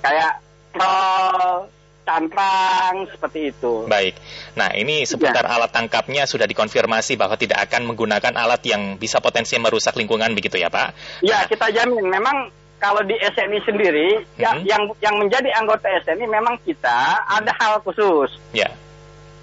Kayak 0.00 0.40
roll, 0.72 1.68
cantrang, 2.02 3.06
seperti 3.06 3.54
itu. 3.54 3.86
Baik. 3.86 4.18
Nah, 4.56 4.72
ini 4.74 5.06
seputar 5.06 5.46
Ya. 5.46 5.50
alat 5.56 5.70
tangkapnya 5.70 6.26
sudah 6.26 6.44
dikonfirmasi 6.44 7.14
bahwa 7.14 7.38
tidak 7.38 7.62
akan 7.70 7.86
menggunakan 7.86 8.34
alat 8.34 8.62
yang 8.66 8.96
bisa 8.96 9.22
potensi 9.22 9.54
merusak 9.56 9.94
lingkungan 9.94 10.32
begitu 10.34 10.58
ya, 10.58 10.68
Pak? 10.68 11.20
Ya, 11.22 11.46
kita 11.46 11.70
jamin. 11.70 12.10
Memang 12.10 12.50
kalau 12.80 13.04
di 13.04 13.14
SNI 13.14 13.60
sendiri, 13.62 14.24
ya, 14.34 14.56
Mhm. 14.56 14.64
yang 14.66 14.82
yang 14.98 15.14
menjadi 15.20 15.48
anggota 15.54 15.86
SNI 16.02 16.26
memang 16.26 16.56
kita 16.64 17.22
ada 17.28 17.52
hal 17.60 17.78
khusus. 17.84 18.32
Ya. 18.50 18.72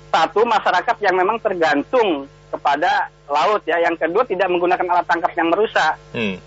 Satu, 0.10 0.42
masyarakat 0.44 0.98
yang 1.04 1.16
memang 1.16 1.38
tergantung 1.38 2.26
kepada 2.50 3.12
laut 3.30 3.62
ya. 3.68 3.78
Yang 3.80 4.08
kedua, 4.08 4.24
tidak 4.26 4.48
menggunakan 4.50 4.86
alat 4.88 5.06
tangkap 5.06 5.32
yang 5.38 5.48
merusak. 5.52 5.94
Hmm. 6.16 6.40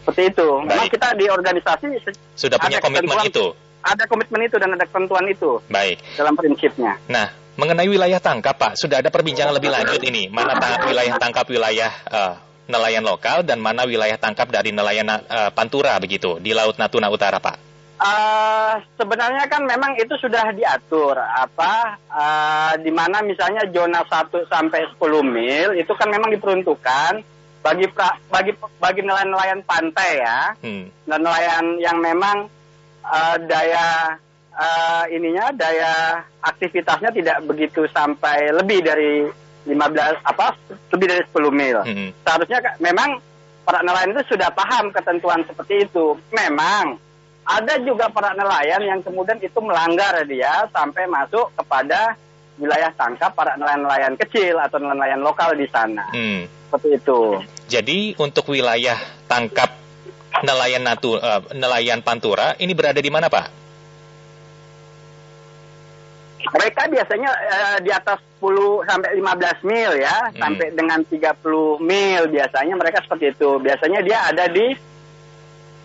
Seperti 0.00 0.32
itu. 0.32 0.48
Memang 0.64 0.88
Baik. 0.88 0.92
kita 0.96 1.08
di 1.12 1.26
organisasi 1.28 1.86
Sudah 2.32 2.56
punya 2.56 2.80
komitmen 2.80 3.20
itu. 3.28 3.52
Ada 3.80 4.04
komitmen 4.04 4.44
itu 4.44 4.60
dan 4.60 4.76
ada 4.76 4.84
ketentuan 4.84 5.24
itu 5.26 5.60
Baik. 5.66 6.00
dalam 6.14 6.36
prinsipnya. 6.36 7.00
Nah, 7.08 7.32
mengenai 7.56 7.88
wilayah 7.88 8.20
tangkap, 8.20 8.56
Pak, 8.56 8.76
sudah 8.76 9.00
ada 9.00 9.08
perbincangan 9.08 9.56
lebih 9.56 9.72
lanjut 9.72 10.00
ini. 10.04 10.28
Mana 10.28 10.56
ta- 10.60 10.84
wilayah 10.84 11.16
tangkap 11.16 11.48
wilayah 11.48 11.88
eh, 11.88 12.34
nelayan 12.68 13.02
lokal 13.02 13.42
dan 13.42 13.58
mana 13.58 13.88
wilayah 13.88 14.20
tangkap 14.20 14.52
dari 14.52 14.70
nelayan 14.70 15.08
eh, 15.08 15.50
Pantura 15.56 15.96
begitu 15.96 16.36
di 16.38 16.52
Laut 16.52 16.76
Natuna 16.76 17.08
Utara, 17.08 17.40
Pak? 17.40 17.56
Eh, 18.00 18.74
sebenarnya 18.96 19.44
kan 19.44 19.60
memang 19.68 19.92
itu 20.00 20.16
sudah 20.16 20.56
diatur 20.56 21.20
apa 21.20 22.00
eh, 22.08 22.72
di 22.80 22.88
mana 22.88 23.20
misalnya 23.20 23.68
zona 23.68 24.00
1 24.08 24.48
sampai 24.48 24.88
10 24.96 25.00
mil 25.20 25.68
itu 25.76 25.92
kan 25.92 26.08
memang 26.08 26.32
diperuntukkan 26.32 27.12
bagi 27.60 27.84
pra- 27.92 28.16
bagi 28.32 28.56
bagi 28.80 29.04
nelayan-nelayan 29.04 29.60
pantai 29.68 30.10
ya. 30.16 30.40
Hmm. 30.64 30.88
dan 31.04 31.20
nelayan 31.20 31.76
yang 31.76 32.00
memang 32.00 32.48
eh, 33.04 33.36
daya 33.44 34.16
eh, 34.52 35.04
ininya 35.16 35.52
daya 35.54 36.24
aktivitasnya 36.44 37.10
tidak 37.12 37.38
begitu 37.44 37.84
sampai 37.92 38.52
lebih 38.52 38.80
dari 38.84 39.28
15 39.68 40.24
apa 40.24 40.56
lebih 40.96 41.06
dari 41.06 41.22
10 41.28 41.52
mil. 41.52 41.78
Hmm. 41.84 42.10
Seharusnya 42.24 42.58
memang 42.80 43.20
para 43.64 43.84
nelayan 43.84 44.16
itu 44.16 44.34
sudah 44.34 44.48
paham 44.50 44.88
ketentuan 44.90 45.44
seperti 45.44 45.84
itu. 45.84 46.16
Memang 46.32 46.96
ada 47.44 47.74
juga 47.82 48.08
para 48.08 48.32
nelayan 48.32 48.80
yang 48.84 49.00
kemudian 49.02 49.36
itu 49.42 49.58
melanggar 49.60 50.22
dia 50.24 50.68
sampai 50.72 51.04
masuk 51.10 51.52
kepada 51.56 52.16
wilayah 52.60 52.92
tangkap 52.92 53.32
para 53.32 53.56
nelayan-nelayan 53.56 54.14
kecil 54.20 54.60
atau 54.60 54.76
nelayan 54.76 55.24
lokal 55.24 55.56
di 55.56 55.66
sana. 55.68 56.04
Hmm. 56.12 56.44
Seperti 56.68 56.88
itu. 57.00 57.20
Jadi 57.66 57.98
untuk 58.20 58.52
wilayah 58.52 58.96
tangkap 59.26 59.79
nelayan 60.42 60.82
Natu, 60.82 61.16
eh, 61.16 61.40
nelayan 61.54 62.00
Pantura 62.00 62.56
ini 62.58 62.72
berada 62.72 62.98
di 62.98 63.10
mana, 63.12 63.28
Pak? 63.28 63.46
Mereka 66.40 66.82
biasanya 66.88 67.30
eh, 67.30 67.78
di 67.84 67.90
atas 67.92 68.18
10 68.40 68.80
sampai 68.88 69.12
15 69.20 69.60
mil 69.68 69.92
ya, 70.00 70.32
Hmm. 70.32 70.40
sampai 70.40 70.72
dengan 70.72 71.04
30 71.04 71.76
mil 71.78 72.22
biasanya 72.32 72.74
mereka 72.74 73.04
seperti 73.04 73.36
itu. 73.36 73.60
Biasanya 73.60 74.00
dia 74.00 74.18
ada 74.24 74.48
di 74.48 74.72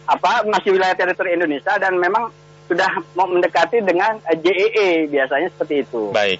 apa 0.05 0.45
masih 0.47 0.77
wilayah 0.77 0.95
teritori 0.95 1.33
Indonesia 1.35 1.75
dan 1.81 1.97
memang 1.97 2.29
sudah 2.65 2.87
mau 3.13 3.27
mendekati 3.27 3.83
dengan 3.83 4.17
eh, 4.31 4.37
JEE 4.39 5.11
biasanya 5.11 5.51
seperti 5.53 5.83
itu. 5.85 6.09
Baik. 6.15 6.39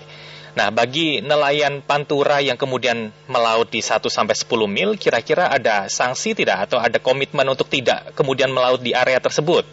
Nah, 0.56 0.72
bagi 0.72 1.20
nelayan 1.20 1.84
Pantura 1.84 2.40
yang 2.40 2.56
kemudian 2.56 3.12
melaut 3.28 3.68
di 3.68 3.84
1 3.84 4.08
sampai 4.08 4.32
10 4.32 4.72
mil, 4.72 4.96
kira-kira 4.96 5.52
ada 5.52 5.92
sanksi 5.92 6.32
tidak 6.32 6.72
atau 6.72 6.80
ada 6.80 6.96
komitmen 6.96 7.44
untuk 7.52 7.68
tidak 7.68 8.16
kemudian 8.16 8.48
melaut 8.56 8.80
di 8.80 8.96
area 8.96 9.20
tersebut? 9.20 9.68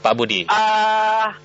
Pak 0.00 0.12
Budi. 0.16 0.44
Ah, 0.52 1.36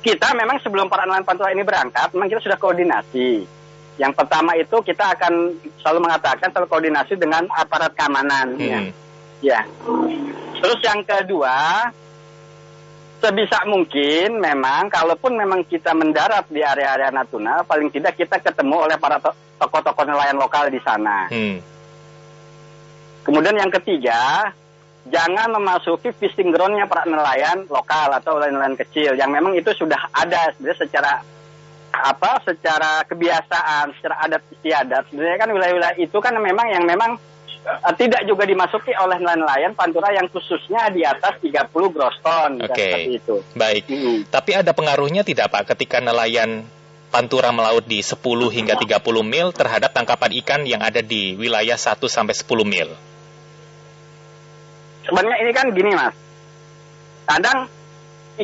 kita 0.00 0.32
memang 0.36 0.60
sebelum 0.60 0.88
para 0.88 1.04
nelayan 1.08 1.24
pantura 1.24 1.52
ini 1.52 1.64
berangkat, 1.64 2.12
memang 2.12 2.28
kita 2.28 2.40
sudah 2.44 2.58
koordinasi. 2.60 3.44
Yang 4.00 4.12
pertama 4.16 4.56
itu 4.56 4.76
kita 4.80 5.12
akan 5.16 5.60
selalu 5.80 5.98
mengatakan 6.08 6.48
selalu 6.52 6.68
koordinasi 6.72 7.20
dengan 7.20 7.44
aparat 7.52 7.92
keamanan. 7.92 8.56
ya. 8.56 8.80
Hmm. 8.80 8.92
Ya. 9.40 9.60
Terus 10.60 10.80
yang 10.84 11.00
kedua, 11.04 11.88
sebisa 13.20 13.62
mungkin 13.68 14.40
memang 14.40 14.88
kalaupun 14.88 15.36
memang 15.36 15.62
kita 15.68 15.92
mendarat 15.92 16.48
di 16.48 16.64
area-area 16.64 17.12
Natuna, 17.12 17.62
paling 17.62 17.92
tidak 17.92 18.16
kita 18.16 18.40
ketemu 18.40 18.88
oleh 18.88 18.96
para 18.96 19.20
to- 19.20 19.36
tokoh-tokoh 19.60 20.08
nelayan 20.08 20.40
lokal 20.40 20.72
di 20.72 20.80
sana. 20.80 21.28
Hmm. 21.28 21.60
Kemudian 23.20 23.60
yang 23.60 23.68
ketiga, 23.68 24.50
jangan 25.06 25.52
memasuki 25.52 26.10
fishing 26.16 26.48
groundnya 26.50 26.88
para 26.88 27.04
nelayan 27.04 27.68
lokal 27.68 28.16
atau 28.16 28.40
nelayan 28.40 28.74
kecil 28.80 29.12
yang 29.14 29.28
memang 29.28 29.52
itu 29.52 29.68
sudah 29.76 30.08
ada 30.16 30.50
sebenarnya 30.56 30.80
secara 30.80 31.12
apa 31.90 32.40
secara 32.46 33.04
kebiasaan, 33.04 33.92
secara 33.98 34.16
adat 34.24 34.42
istiadat. 34.56 35.12
Sebenarnya 35.12 35.38
kan 35.38 35.50
wilayah-wilayah 35.52 35.96
itu 36.00 36.16
kan 36.22 36.32
memang 36.40 36.66
yang 36.72 36.84
memang 36.88 37.20
tidak 37.96 38.24
juga 38.24 38.44
dimasuki 38.48 38.92
oleh 38.96 39.20
nelayan-nelayan 39.20 39.72
pantura 39.76 40.10
yang 40.12 40.26
khususnya 40.32 40.88
di 40.90 41.04
atas 41.04 41.36
30 41.40 41.68
gross 41.92 42.16
ton. 42.24 42.56
Oke. 42.60 42.72
Seperti 42.74 43.12
itu. 43.20 43.36
Baik. 43.52 43.82
Tapi 44.28 44.50
ada 44.56 44.72
pengaruhnya 44.72 45.22
tidak 45.22 45.52
Pak 45.52 45.76
ketika 45.76 46.00
nelayan 46.00 46.64
Pantura 47.10 47.50
melaut 47.50 47.82
di 47.90 47.98
10 48.06 48.22
hingga 48.54 48.78
30 48.78 49.02
mil 49.26 49.50
terhadap 49.50 49.90
tangkapan 49.90 50.30
ikan 50.46 50.62
yang 50.62 50.78
ada 50.78 51.02
di 51.02 51.34
wilayah 51.34 51.74
1 51.74 51.98
sampai 52.06 52.38
10 52.38 52.46
mil? 52.62 52.86
Sebenarnya 55.02 55.42
ini 55.42 55.50
kan 55.50 55.66
gini 55.74 55.90
mas, 55.90 56.14
kadang 57.26 57.66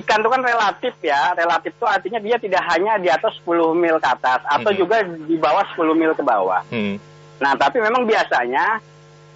ikan 0.03 0.19
itu 0.19 0.29
kan 0.35 0.43
relatif 0.43 0.99
ya, 0.99 1.31
relatif 1.39 1.79
itu 1.79 1.87
artinya 1.87 2.19
dia 2.19 2.43
tidak 2.43 2.63
hanya 2.75 2.99
di 2.99 3.07
atas 3.07 3.39
10 3.47 3.71
mil 3.71 4.03
ke 4.03 4.09
atas 4.11 4.43
atau 4.43 4.75
Mhm. 4.75 4.79
juga 4.83 4.97
di 5.07 5.37
bawah 5.39 5.63
10 5.71 5.95
mil 5.95 6.11
ke 6.19 6.27
bawah. 6.27 6.67
Hmm. 6.67 6.99
Nah 7.39 7.55
tapi 7.55 7.79
memang 7.79 8.03
biasanya 8.03 8.83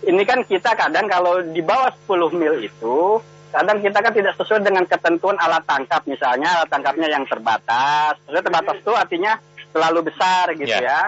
ini 0.00 0.22
kan 0.24 0.40
kita 0.42 0.72
kadang 0.72 1.06
kalau 1.06 1.44
di 1.44 1.60
bawah 1.60 1.92
10 2.08 2.32
mil 2.32 2.54
itu 2.60 3.20
kadang 3.50 3.82
kita 3.82 3.98
kan 3.98 4.12
tidak 4.14 4.32
sesuai 4.38 4.62
dengan 4.62 4.86
ketentuan 4.86 5.36
alat 5.36 5.66
tangkap 5.66 6.00
misalnya 6.06 6.48
alat 6.56 6.68
tangkapnya 6.70 7.08
yang 7.10 7.26
terbatas. 7.26 8.16
Maksudnya 8.24 8.44
terbatas 8.46 8.76
itu 8.78 8.92
artinya 8.94 9.32
terlalu 9.70 10.00
besar 10.08 10.44
gitu 10.54 10.70
Ya. 10.70 10.80
ya. 10.80 11.02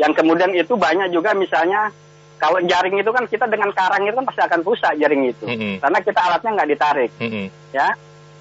Yang 0.00 0.12
kemudian 0.24 0.50
itu 0.56 0.74
banyak 0.74 1.12
juga 1.12 1.36
misalnya 1.36 1.92
kalau 2.40 2.56
jaring 2.64 2.96
itu 2.96 3.10
kan 3.12 3.28
kita 3.28 3.44
dengan 3.46 3.68
karang 3.70 4.00
itu 4.08 4.16
kan 4.16 4.24
pasti 4.24 4.40
akan 4.40 4.60
rusak 4.64 4.92
jaring 4.96 5.22
itu. 5.28 5.44
Mm-mm. 5.44 5.74
Karena 5.78 5.98
kita 6.00 6.20
alatnya 6.24 6.50
nggak 6.56 6.70
ditarik 6.72 7.10
Mm-mm. 7.20 7.46
ya. 7.70 7.88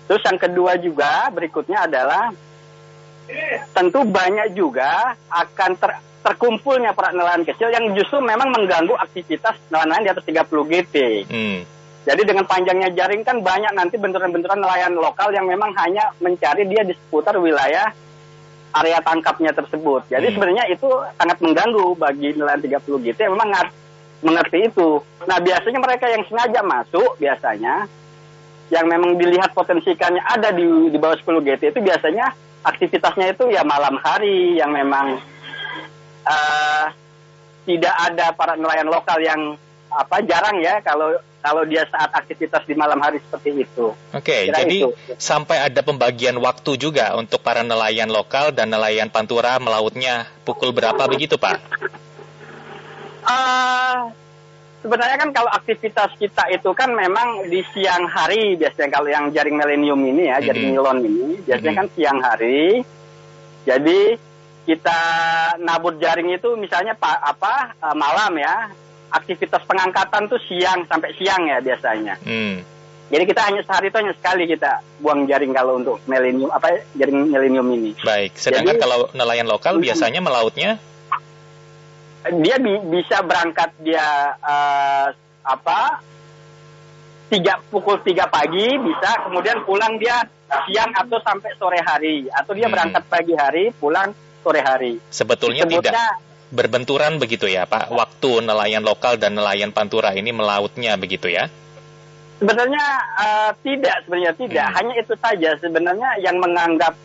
Terus 0.07 0.23
yang 0.25 0.39
kedua 0.39 0.73
juga 0.79 1.27
berikutnya 1.29 1.85
adalah 1.85 2.31
tentu 3.75 4.01
banyak 4.01 4.57
juga 4.57 5.13
akan 5.29 5.71
ter- 5.77 6.01
terkumpulnya 6.29 6.93
para 6.93 7.09
nelayan 7.09 7.41
kecil 7.41 7.73
yang 7.73 7.89
justru 7.97 8.21
memang 8.21 8.53
mengganggu 8.53 8.93
aktivitas 9.01 9.57
nelayan 9.73 10.05
di 10.05 10.11
atas 10.13 10.21
30 10.29 10.45
GT. 10.45 10.95
Hmm. 11.25 11.59
Jadi 12.05 12.21
dengan 12.21 12.45
panjangnya 12.45 12.93
jaring 12.93 13.25
kan 13.25 13.41
banyak 13.41 13.73
nanti 13.73 13.97
benturan-benturan 13.97 14.61
nelayan 14.61 14.93
lokal 14.93 15.33
yang 15.33 15.49
memang 15.49 15.73
hanya 15.81 16.13
mencari 16.21 16.69
dia 16.69 16.85
di 16.85 16.93
seputar 16.93 17.33
wilayah 17.41 17.89
area 18.77 19.01
tangkapnya 19.01 19.57
tersebut. 19.57 20.05
Jadi 20.13 20.29
Hmm. 20.29 20.35
sebenarnya 20.37 20.69
itu 20.69 20.85
sangat 21.17 21.37
mengganggu 21.41 21.97
bagi 21.97 22.37
nelayan 22.37 22.61
30 22.61 23.01
GT 23.01 23.25
yang 23.25 23.33
memang 23.33 23.49
mengerti 24.21 24.69
itu. 24.69 25.01
Nah 25.25 25.41
biasanya 25.41 25.79
mereka 25.81 26.05
yang 26.13 26.21
sengaja 26.29 26.61
masuk 26.61 27.17
biasanya 27.17 27.89
yang 28.69 28.85
memang 28.85 29.17
dilihat 29.17 29.49
potensi 29.57 29.97
ikannya 29.97 30.21
ada 30.21 30.53
di 30.53 30.93
di 30.93 30.97
bawah 31.01 31.17
10 31.17 31.41
GT 31.41 31.73
itu 31.73 31.81
biasanya 31.81 32.29
aktivitasnya 32.61 33.33
itu 33.33 33.49
ya 33.49 33.65
malam 33.65 33.97
hari 33.97 34.61
yang 34.61 34.69
memang 34.69 35.17
eh, 36.29 36.85
tidak 37.65 37.95
ada 37.95 38.31
para 38.31 38.53
nelayan 38.53 38.87
lokal 38.87 39.17
yang 39.19 39.57
apa 39.89 40.21
jarang 40.21 40.61
ya 40.61 40.77
kalau 40.81 41.17
kalau 41.39 41.63
dia 41.63 41.87
saat 41.87 42.11
aktivitas 42.13 42.67
di 42.67 42.75
malam 42.75 42.99
hari 42.99 43.17
seperti 43.19 43.63
itu. 43.63 43.95
Oke, 44.11 44.51
Kira 44.51 44.59
jadi 44.59 44.77
itu. 44.85 44.91
sampai 45.15 45.65
ada 45.65 45.81
pembagian 45.81 46.35
waktu 46.37 46.75
juga 46.75 47.15
untuk 47.15 47.39
para 47.39 47.63
nelayan 47.63 48.11
lokal 48.11 48.51
dan 48.51 48.69
nelayan 48.69 49.07
pantura 49.07 49.55
melautnya 49.57 50.27
pukul 50.43 50.75
berapa 50.75 50.99
begitu, 51.07 51.39
Pak? 51.39 51.57
Ah, 53.23 54.09
sebenarnya 54.81 55.15
kan 55.15 55.29
kalau 55.31 55.49
aktivitas 55.49 56.11
kita 56.17 56.43
itu 56.51 56.69
kan 56.75 56.91
memang 56.91 57.47
di 57.47 57.63
siang 57.71 58.03
hari 58.03 58.59
biasanya 58.59 58.89
kalau 58.91 59.07
yang 59.07 59.31
jaring 59.31 59.55
milenium 59.55 59.99
ini 60.01 60.27
ya, 60.27 60.43
jaring 60.43 60.69
Mhm. 60.69 60.73
nilon 60.75 60.97
ini 61.01 61.27
biasanya 61.45 61.73
kan 61.77 61.87
siang 61.95 62.19
hari. 62.19 62.83
Jadi 63.63 63.99
kita 64.69 64.97
nabur 65.57 65.97
jaring 65.97 66.29
itu 66.29 66.53
misalnya 66.53 66.93
pak 66.93 67.17
apa 67.17 67.53
eh, 67.73 67.95
malam 67.97 68.37
ya. 68.37 68.69
Aktivitas 69.09 69.65
pengangkatan 69.65 70.29
tuh 70.29 70.37
siang 70.45 70.85
sampai 70.85 71.09
siang 71.17 71.41
ya 71.43 71.57
biasanya. 71.59 72.21
Hmm. 72.21 72.61
Jadi 73.09 73.23
kita 73.25 73.41
hanya 73.41 73.65
sehari 73.65 73.89
itu 73.89 73.97
hanya 73.97 74.13
sekali 74.13 74.45
kita 74.45 74.85
buang 75.01 75.25
jaring 75.25 75.49
kalau 75.49 75.81
untuk 75.81 75.97
milenium 76.05 76.53
apa 76.53 76.85
jaring 76.93 77.25
milenium 77.25 77.65
ini. 77.73 77.97
Baik, 77.99 78.37
sedangkan 78.37 78.77
Jadi- 78.77 78.83
kalau 78.85 79.09
nelayan 79.11 79.49
lokal 79.49 79.81
biasanya 79.81 80.21
melautnya 80.21 80.77
dia 82.29 82.61
bi- 82.61 82.85
bisa 82.85 83.25
berangkat 83.25 83.73
dia 83.81 84.05
eh, 84.37 85.07
apa 85.41 86.05
tiga 87.29 87.57
pukul 87.65 87.97
tiga 88.01 88.25
pagi 88.27 88.77
bisa 88.77 89.25
kemudian 89.25 89.61
pulang 89.63 89.97
dia 89.97 90.21
siang 90.65 90.93
atau 90.93 91.17
sampai 91.17 91.49
sore 91.57 91.77
hari 91.79 92.29
atau 92.29 92.53
dia 92.53 92.65
Hmm. 92.65 92.73
berangkat 92.73 93.03
pagi 93.05 93.33
hari 93.33 93.73
pulang 93.73 94.13
sore 94.41 94.61
hari 94.63 94.93
sebetulnya 95.09 95.63
tidak 95.67 95.93
berbenturan 96.49 97.21
begitu 97.21 97.45
ya, 97.45 97.69
Pak? 97.69 97.93
Waktu 97.93 98.41
nelayan 98.41 98.81
lokal 98.81 99.21
dan 99.21 99.37
nelayan 99.37 99.69
pantura 99.69 100.17
ini 100.17 100.33
melautnya 100.33 100.97
begitu 100.97 101.29
ya? 101.29 101.45
sebenarnya 102.39 102.85
eh, 103.19 103.51
tidak 103.67 103.95
sebenarnya 104.07 104.33
tidak 104.39 104.67
Hmm. 104.71 104.75
hanya 104.79 104.93
itu 104.95 105.13
saja 105.19 105.49
sebenarnya 105.59 106.09
yang 106.23 106.39
menganggap 106.39 106.95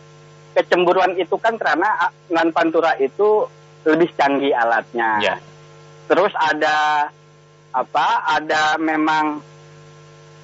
kecemburuan 0.55 1.11
itu 1.19 1.35
kan 1.35 1.59
karena 1.59 2.07
ah, 2.07 2.11
nan 2.31 2.55
pantura 2.55 2.95
itu 2.95 3.43
lebih 3.83 4.09
canggih 4.15 4.55
alatnya 4.55 5.19
Ya. 5.19 5.35
terus 6.07 6.31
ada 6.39 7.11
apa 7.75 8.07
ada 8.31 8.79
memang 8.79 9.43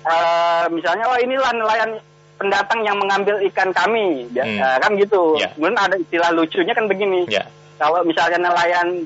eh, 0.03 0.65
misalnya 0.75 1.07
oh 1.07 1.19
inilah 1.24 1.51
nelayan 1.55 1.91
pendatang 2.41 2.81
yang 2.81 2.98
mengambil 2.98 3.38
ikan 3.45 3.69
kami 3.69 4.25
ya, 4.33 4.41
Hmm. 4.41 4.57
eh, 4.57 4.77
kan 4.81 4.91
gitu 4.98 5.38
Ya. 5.38 5.53
kemudian 5.53 5.77
ada 5.77 5.93
istilah 5.93 6.33
lucunya 6.33 6.74
kan 6.74 6.89
begini 6.89 7.29
Ya. 7.29 7.45
kalau 7.77 8.01
misalnya 8.01 8.41
nelayan 8.41 9.05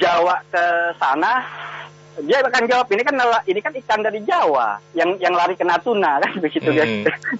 Jawa 0.00 0.40
ke 0.50 0.64
sana 0.96 1.44
dia 2.24 2.40
akan 2.40 2.64
jawab 2.64 2.86
ini 2.92 3.02
kan 3.04 3.14
ini 3.44 3.60
kan 3.60 3.72
ikan 3.76 4.00
dari 4.00 4.20
Jawa 4.24 4.80
yang 4.96 5.20
yang 5.20 5.36
lari 5.36 5.58
ke 5.58 5.64
Natuna 5.66 6.22
kan 6.22 6.32
begitu 6.44 6.64
Hmm. 6.66 6.76
guys 6.76 7.36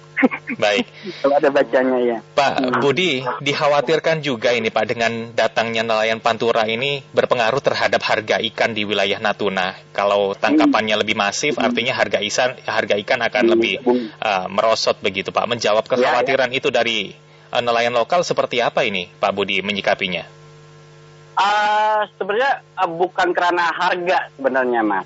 Baik. 0.57 0.89
kalau 1.21 1.35
ada 1.37 1.49
bacanya 1.53 1.97
ya 2.01 2.17
Pak 2.33 2.81
Budi, 2.81 3.21
dikhawatirkan 3.21 4.25
juga 4.25 4.55
ini 4.55 4.73
Pak 4.73 4.85
dengan 4.89 5.11
datangnya 5.35 5.85
nelayan 5.85 6.17
pantura 6.17 6.65
ini 6.65 7.05
berpengaruh 7.13 7.61
terhadap 7.61 8.01
harga 8.01 8.41
ikan 8.41 8.73
di 8.73 8.87
wilayah 8.87 9.21
Natuna. 9.21 9.77
Kalau 9.93 10.33
tangkapannya 10.33 10.97
lebih 10.97 11.13
masif, 11.13 11.61
artinya 11.61 11.93
harga 11.93 12.23
ikan 12.23 12.57
harga 12.65 12.95
ikan 12.97 13.19
akan 13.21 13.43
lebih 13.57 13.83
uh, 13.85 14.49
merosot 14.49 14.97
begitu 15.03 15.29
Pak. 15.29 15.45
Menjawab 15.45 15.85
kekhawatiran 15.85 16.49
itu 16.55 16.73
dari 16.73 17.13
uh, 17.53 17.61
nelayan 17.61 17.93
lokal 17.93 18.25
seperti 18.25 18.63
apa 18.63 18.81
ini 18.87 19.11
Pak 19.21 19.31
Budi 19.33 19.61
menyikapinya? 19.61 20.36
Ah, 21.37 22.09
sebenarnya 22.17 22.65
ah, 22.73 22.89
bukan 22.89 23.29
karena 23.29 23.69
harga 23.69 24.33
sebenarnya 24.33 24.81
mas, 24.81 25.05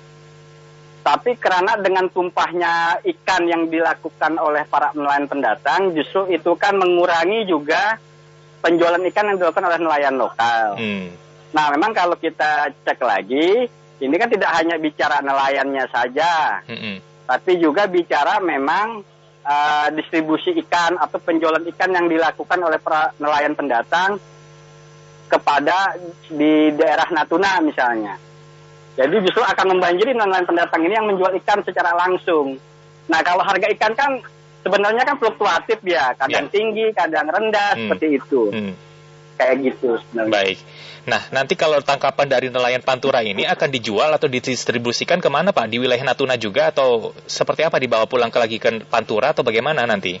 tapi 1.04 1.36
karena 1.36 1.76
dengan 1.76 2.08
tumpahnya 2.08 3.04
ikan 3.04 3.44
yang 3.44 3.68
dilakukan 3.68 4.40
oleh 4.40 4.64
para 4.64 4.96
nelayan 4.96 5.28
pendatang, 5.28 5.92
justru 5.92 6.32
itu 6.32 6.56
kan 6.56 6.80
mengurangi 6.80 7.44
juga 7.44 8.00
penjualan 8.64 9.02
ikan 9.12 9.28
yang 9.28 9.36
dilakukan 9.36 9.68
oleh 9.68 9.78
nelayan 9.84 10.16
lokal. 10.16 10.80
Hmm. 10.80 11.12
Nah, 11.52 11.68
memang 11.68 11.92
kalau 11.92 12.16
kita 12.16 12.72
cek 12.80 13.04
lagi, 13.04 13.68
ini 14.00 14.14
kan 14.16 14.32
tidak 14.32 14.56
hanya 14.56 14.80
bicara 14.80 15.20
nelayannya 15.20 15.84
saja, 15.92 16.64
Mm-mm. 16.64 17.28
tapi 17.28 17.60
juga 17.60 17.84
bicara 17.84 18.40
memang 18.40 19.04
ah, 19.44 19.92
distribusi 19.92 20.56
ikan 20.64 20.96
atau 20.96 21.20
penjualan 21.20 21.60
ikan 21.76 21.92
yang 21.92 22.08
dilakukan 22.08 22.56
oleh 22.56 22.80
para 22.80 23.12
nelayan 23.20 23.52
pendatang 23.52 24.16
kepada 25.32 25.96
di 26.28 26.76
daerah 26.76 27.08
Natuna 27.08 27.64
misalnya. 27.64 28.20
Jadi 28.92 29.24
justru 29.24 29.40
akan 29.40 29.72
membanjiri 29.72 30.12
nelayan 30.12 30.44
pendatang 30.44 30.84
ini 30.84 30.92
yang 30.92 31.08
menjual 31.08 31.32
ikan 31.40 31.64
secara 31.64 31.96
langsung. 31.96 32.60
Nah 33.08 33.20
kalau 33.24 33.40
harga 33.40 33.72
ikan 33.72 33.96
kan 33.96 34.20
sebenarnya 34.60 35.08
kan 35.08 35.16
fluktuatif 35.16 35.80
ya, 35.80 36.12
kadang 36.20 36.46
Ya. 36.46 36.52
tinggi, 36.52 36.86
kadang 36.92 37.26
rendah 37.32 37.72
Hmm. 37.72 37.88
seperti 37.88 38.20
itu, 38.20 38.42
Hmm. 38.52 38.76
kayak 39.40 39.56
gitu 39.64 39.96
sebenarnya. 39.96 40.32
Baik. 40.32 40.58
Nah, 41.02 41.18
nanti 41.34 41.58
kalau 41.58 41.82
tangkapan 41.82 42.30
dari 42.30 42.46
nelayan 42.46 42.78
pantura 42.78 43.26
ini 43.26 43.42
akan 43.42 43.68
dijual 43.74 44.14
atau 44.14 44.30
didistribusikan 44.30 45.18
ke 45.18 45.26
mana 45.26 45.50
Pak? 45.50 45.66
Di 45.66 45.82
wilayah 45.82 46.06
Natuna 46.06 46.38
juga 46.38 46.70
atau 46.70 47.10
seperti 47.26 47.66
apa 47.66 47.82
dibawa 47.82 48.06
pulang 48.06 48.30
ke 48.30 48.38
lagi 48.38 48.62
ke 48.62 48.86
pantura 48.86 49.34
atau 49.34 49.42
bagaimana 49.42 49.82
nanti? 49.82 50.14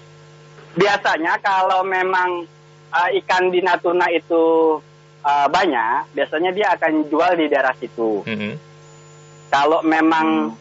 Biasanya 0.74 1.38
kalau 1.38 1.86
memang 1.86 2.50
uh, 2.90 3.10
ikan 3.22 3.54
di 3.54 3.62
Natuna 3.62 4.10
itu 4.10 4.74
uh, 5.22 5.48
banyak, 5.48 6.12
biasanya 6.14 6.50
dia 6.52 6.66
akan 6.74 7.08
jual 7.08 7.32
di 7.38 7.46
daerah 7.48 7.74
situ. 7.78 8.22
Mhm. 8.26 8.52
Kalau 9.52 9.84
memang 9.84 10.56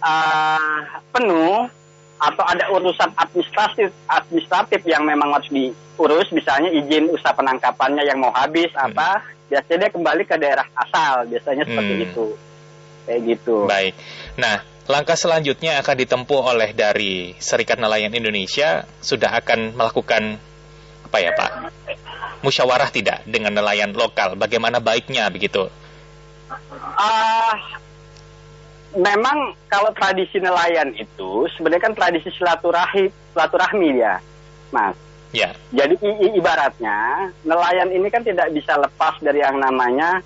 uh, 0.00 0.80
penuh 1.12 1.66
atau 2.14 2.44
ada 2.46 2.64
urusan 2.72 3.10
administratif 3.16 3.90
administratif 4.08 4.80
yang 4.86 5.04
memang 5.04 5.34
harus 5.34 5.50
diurus, 5.50 6.28
misalnya 6.32 6.72
izin 6.72 7.10
usaha 7.12 7.36
penangkapannya 7.36 8.04
yang 8.06 8.20
mau 8.20 8.32
habis 8.32 8.70
apa, 8.76 9.24
biasanya 9.48 9.88
dia 9.88 9.90
kembali 9.92 10.22
ke 10.24 10.36
daerah 10.40 10.64
asal, 10.76 11.28
biasanya 11.28 11.64
seperti 11.68 11.94
Hmm. 11.94 12.06
itu, 12.08 12.26
kayak 13.04 13.20
gitu. 13.28 13.56
Baik. 13.68 13.92
Nah, 14.40 14.64
langkah 14.88 15.16
selanjutnya 15.16 15.80
akan 15.80 15.96
ditempuh 16.00 16.40
oleh 16.54 16.70
dari 16.72 17.36
Serikat 17.40 17.80
Nelayan 17.80 18.12
Indonesia 18.12 18.84
sudah 19.00 19.40
akan 19.40 19.76
melakukan 19.76 20.36
apa 21.04 21.18
ya 21.20 21.32
Pak? 21.36 21.50
Musyawarah 22.44 22.92
tidak 22.92 23.24
dengan 23.24 23.56
nelayan 23.56 23.96
lokal? 23.96 24.36
Bagaimana 24.36 24.76
baiknya 24.84 25.32
begitu? 25.32 25.64
Ah, 26.94 27.56
memang 28.92 29.56
kalau 29.66 29.90
tradisi 29.96 30.38
nelayan 30.38 30.92
itu 30.94 31.48
sebenarnya 31.56 31.88
kan 31.90 31.94
tradisi 31.96 32.28
silaturahmi, 32.36 33.08
silaturahmi 33.32 33.88
ya, 33.96 34.20
Mas. 34.70 34.94
Ya. 35.34 35.50
Jadi 35.74 35.98
i- 35.98 36.38
ibaratnya 36.38 37.32
nelayan 37.42 37.90
ini 37.90 38.06
kan 38.06 38.22
tidak 38.22 38.54
bisa 38.54 38.78
lepas 38.78 39.18
dari 39.18 39.42
yang 39.42 39.58
namanya 39.58 40.22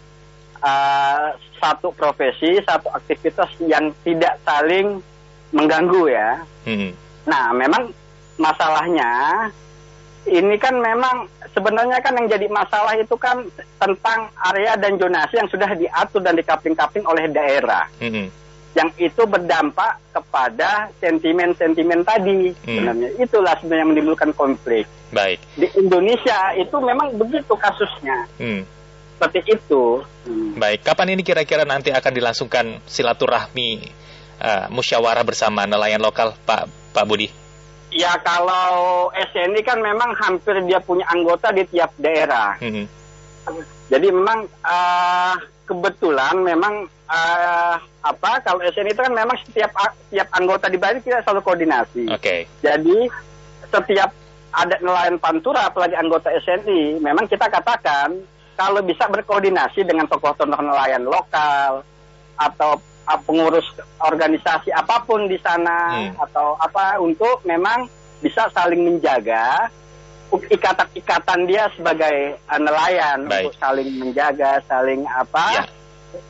uh, 0.61 1.33
satu 1.57 1.97
profesi, 1.97 2.61
satu 2.61 2.93
aktivitas 2.93 3.49
yang 3.65 3.89
tidak 4.05 4.37
saling 4.45 5.01
mengganggu 5.49 6.13
ya. 6.13 6.45
Hmm. 6.69 6.93
Nah, 7.25 7.57
memang 7.57 7.89
masalahnya 8.37 9.09
ini 10.31 10.57
kan 10.57 10.77
memang 10.77 11.25
sebenarnya 11.51 11.99
kan 11.99 12.13
yang 12.15 12.29
jadi 12.29 12.47
masalah 12.47 12.95
itu 12.95 13.17
kan 13.17 13.41
tentang 13.77 14.29
area 14.47 14.77
dan 14.77 14.95
zonasi 14.95 15.37
yang 15.37 15.49
sudah 15.49 15.71
diatur 15.73 16.21
dan 16.21 16.35
dikapling-kapling 16.35 17.05
oleh 17.05 17.25
daerah 17.27 17.89
Mhm. 17.99 18.27
yang 18.73 18.89
itu 18.95 19.23
berdampak 19.25 19.99
kepada 20.13 20.87
sentimen-sentimen 20.99 22.05
tadi 22.05 22.53
Hmm. 22.53 22.63
sebenarnya 22.63 23.09
itulah 23.19 23.55
sebenarnya 23.59 23.83
yang 23.83 23.91
menimbulkan 23.91 24.31
konflik 24.33 24.85
Baik. 25.11 25.41
di 25.57 25.67
Indonesia 25.75 26.53
itu 26.55 26.77
memang 26.79 27.17
begitu 27.17 27.53
kasusnya 27.53 28.29
Hmm. 28.39 28.63
seperti 29.17 29.41
itu 29.51 30.05
Baik, 30.55 30.85
kapan 30.85 31.17
ini 31.17 31.23
kira-kira 31.25 31.65
nanti 31.65 31.89
akan 31.89 32.13
dilangsungkan 32.13 32.85
silaturahmi 32.85 33.71
eh, 34.39 34.67
musyawarah 34.71 35.27
bersama 35.27 35.67
nelayan 35.67 35.99
lokal, 35.99 36.31
Pak 36.47 36.95
Pak 36.95 37.03
Budi? 37.03 37.27
Ya 37.91 38.13
kalau 38.21 39.09
SNI 39.13 39.61
kan 39.63 39.79
memang 39.81 40.13
hampir 40.17 40.61
dia 40.65 40.79
punya 40.79 41.09
anggota 41.09 41.49
di 41.51 41.65
tiap 41.67 41.93
daerah 41.97 42.57
Mhm. 42.61 42.85
jadi 43.89 44.09
memang 44.13 44.45
eh, 44.45 45.35
kebetulan 45.65 46.37
memang 46.41 46.85
eh, 47.09 47.75
apa 48.05 48.31
kalau 48.41 48.61
SNI 48.63 48.93
itu 48.93 49.01
kan 49.01 49.13
memang 49.13 49.37
setiap 49.45 49.73
setiap 50.09 50.29
anggota 50.33 50.69
di 50.69 50.77
Bali 50.77 51.01
kita 51.01 51.25
selalu 51.25 51.41
koordinasi 51.41 52.09
Oke. 52.13 52.45
Jadi 52.61 53.09
setiap 53.69 54.11
ada 54.49 54.81
nelayan 54.81 55.21
pantura 55.21 55.69
apalagi 55.69 55.93
anggota 55.93 56.33
SNI, 56.33 57.05
memang 57.05 57.29
kita 57.29 57.53
katakan 57.53 58.17
kalau 58.57 58.81
bisa 58.81 59.05
berkoordinasi 59.07 59.85
dengan 59.85 60.09
tokoh-tokoh 60.09 60.57
nelayan 60.59 61.05
lokal 61.05 61.85
atau 62.35 62.75
uh, 62.75 62.81
pengurus 63.25 63.65
organisasi 63.97 64.69
apa 64.69 65.01
pun 65.03 65.25
di 65.25 65.41
sana 65.41 66.13
atau 66.21 66.61
apa 66.61 67.01
untuk 67.01 67.41
memang 67.49 67.89
bisa 68.21 68.51
saling 68.53 68.85
menjaga 68.85 69.73
ikatan-ikatan 70.29 71.49
dia 71.49 71.73
sebagai 71.73 72.37
uh, 72.53 72.61
nelayan 72.61 73.25
Baik. 73.25 73.49
untuk 73.49 73.55
saling 73.57 73.89
menjaga, 73.97 74.61
saling 74.69 75.09
apa 75.09 75.65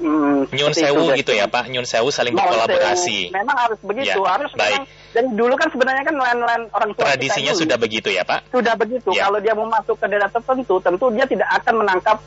Hmm, 0.03 0.43
Nyun 0.51 0.75
sewu 0.75 1.15
itu, 1.15 1.23
gitu 1.23 1.33
ya 1.39 1.47
Pak, 1.47 1.71
nyun 1.71 1.87
sewu 1.87 2.11
saling 2.11 2.35
Mohon 2.35 2.51
berkolaborasi. 2.67 3.31
sewu. 3.31 3.35
Memang 3.35 3.57
harus 3.63 3.79
begitu, 3.79 4.19
Ya, 4.21 4.27
harus 4.27 4.51
baik. 4.59 4.75
memang. 4.75 4.85
Dan 5.15 5.25
dulu 5.39 5.55
kan 5.55 5.69
sebenarnya 5.71 6.03
kan 6.03 6.15
nelayan-nelayan 6.19 6.63
orang 6.75 6.91
tua 6.99 7.05
Tradisinya 7.15 7.53
sudah 7.55 7.79
begitu 7.79 8.11
ya 8.11 8.27
Pak? 8.27 8.51
sudah 8.51 8.75
begitu. 8.75 9.15
Ya. 9.15 9.31
Kalau 9.31 9.39
dia 9.39 9.55
mau 9.55 9.71
masuk 9.71 9.95
ke 10.03 10.07
daerah 10.11 10.27
tertentu, 10.35 10.83
tentu 10.83 11.07
dia 11.15 11.31
tidak 11.31 11.47
akan 11.63 11.75
menangkap 11.79 12.19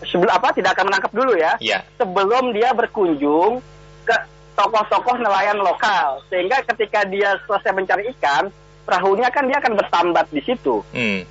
sebelum 0.00 0.32
apa? 0.32 0.48
Tidak 0.56 0.70
akan 0.72 0.84
menangkap 0.88 1.12
dulu 1.12 1.32
ya. 1.36 1.52
Ya. 1.60 1.84
Sebelum 2.00 2.56
dia 2.56 2.72
berkunjung 2.72 3.60
ke 4.08 4.16
tokoh-tokoh 4.56 5.20
nelayan 5.20 5.60
lokal, 5.60 6.24
sehingga 6.32 6.64
ketika 6.64 7.04
dia 7.04 7.36
selesai 7.44 7.76
mencari 7.76 8.08
ikan, 8.16 8.48
perahunya 8.88 9.28
kan 9.28 9.44
dia 9.44 9.60
akan 9.60 9.76
bertambat 9.76 10.26
di 10.32 10.40
situ. 10.40 10.80
Hmm. 10.96 11.28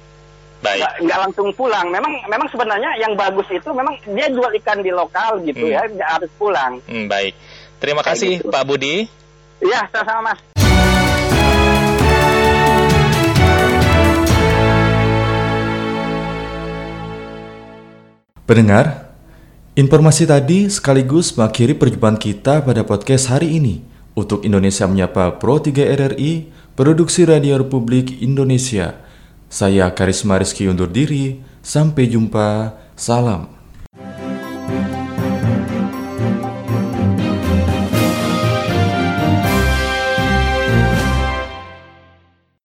Baik. 0.58 0.82
Nggak, 0.82 0.94
nggak 1.06 1.20
langsung 1.26 1.50
pulang. 1.54 1.90
Memang 1.90 2.14
memang 2.30 2.48
sebenarnya 2.50 2.90
yang 3.02 3.14
bagus 3.18 3.46
itu 3.50 3.70
memang 3.74 3.94
dia 4.10 4.30
jual 4.30 4.50
ikan 4.62 4.82
di 4.82 4.90
lokal 4.94 5.42
gitu 5.42 5.66
Hmm. 5.66 5.74
ya, 5.74 5.82
nggak 5.90 6.10
harus 6.22 6.32
pulang. 6.38 6.78
Hmm, 6.86 7.10
baik. 7.10 7.34
Terima 7.82 8.02
kasih 8.06 8.42
gitu. 8.42 8.50
Pak 8.50 8.64
Budi. 8.66 9.06
Iya, 9.62 9.90
sama-sama 9.90 10.34
Mas. 10.34 10.40
Pendengar, 18.48 19.07
informasi 19.78 20.26
tadi 20.26 20.66
sekaligus 20.74 21.38
mengakhiri 21.38 21.78
perjumpaan 21.78 22.18
kita 22.18 22.66
pada 22.66 22.82
podcast 22.82 23.30
hari 23.30 23.62
ini. 23.62 23.86
Untuk 24.18 24.42
Indonesia 24.42 24.90
Menyapa 24.90 25.38
Pro 25.38 25.62
3 25.62 25.94
RRI, 25.94 26.50
Produksi 26.74 27.30
Radio 27.30 27.62
Republik 27.62 28.18
Indonesia. 28.26 28.98
Saya 29.46 29.94
Karisma 29.94 30.42
Rizky 30.42 30.66
undur 30.66 30.90
diri, 30.90 31.38
sampai 31.62 32.10
jumpa, 32.10 32.74
salam. 32.98 33.57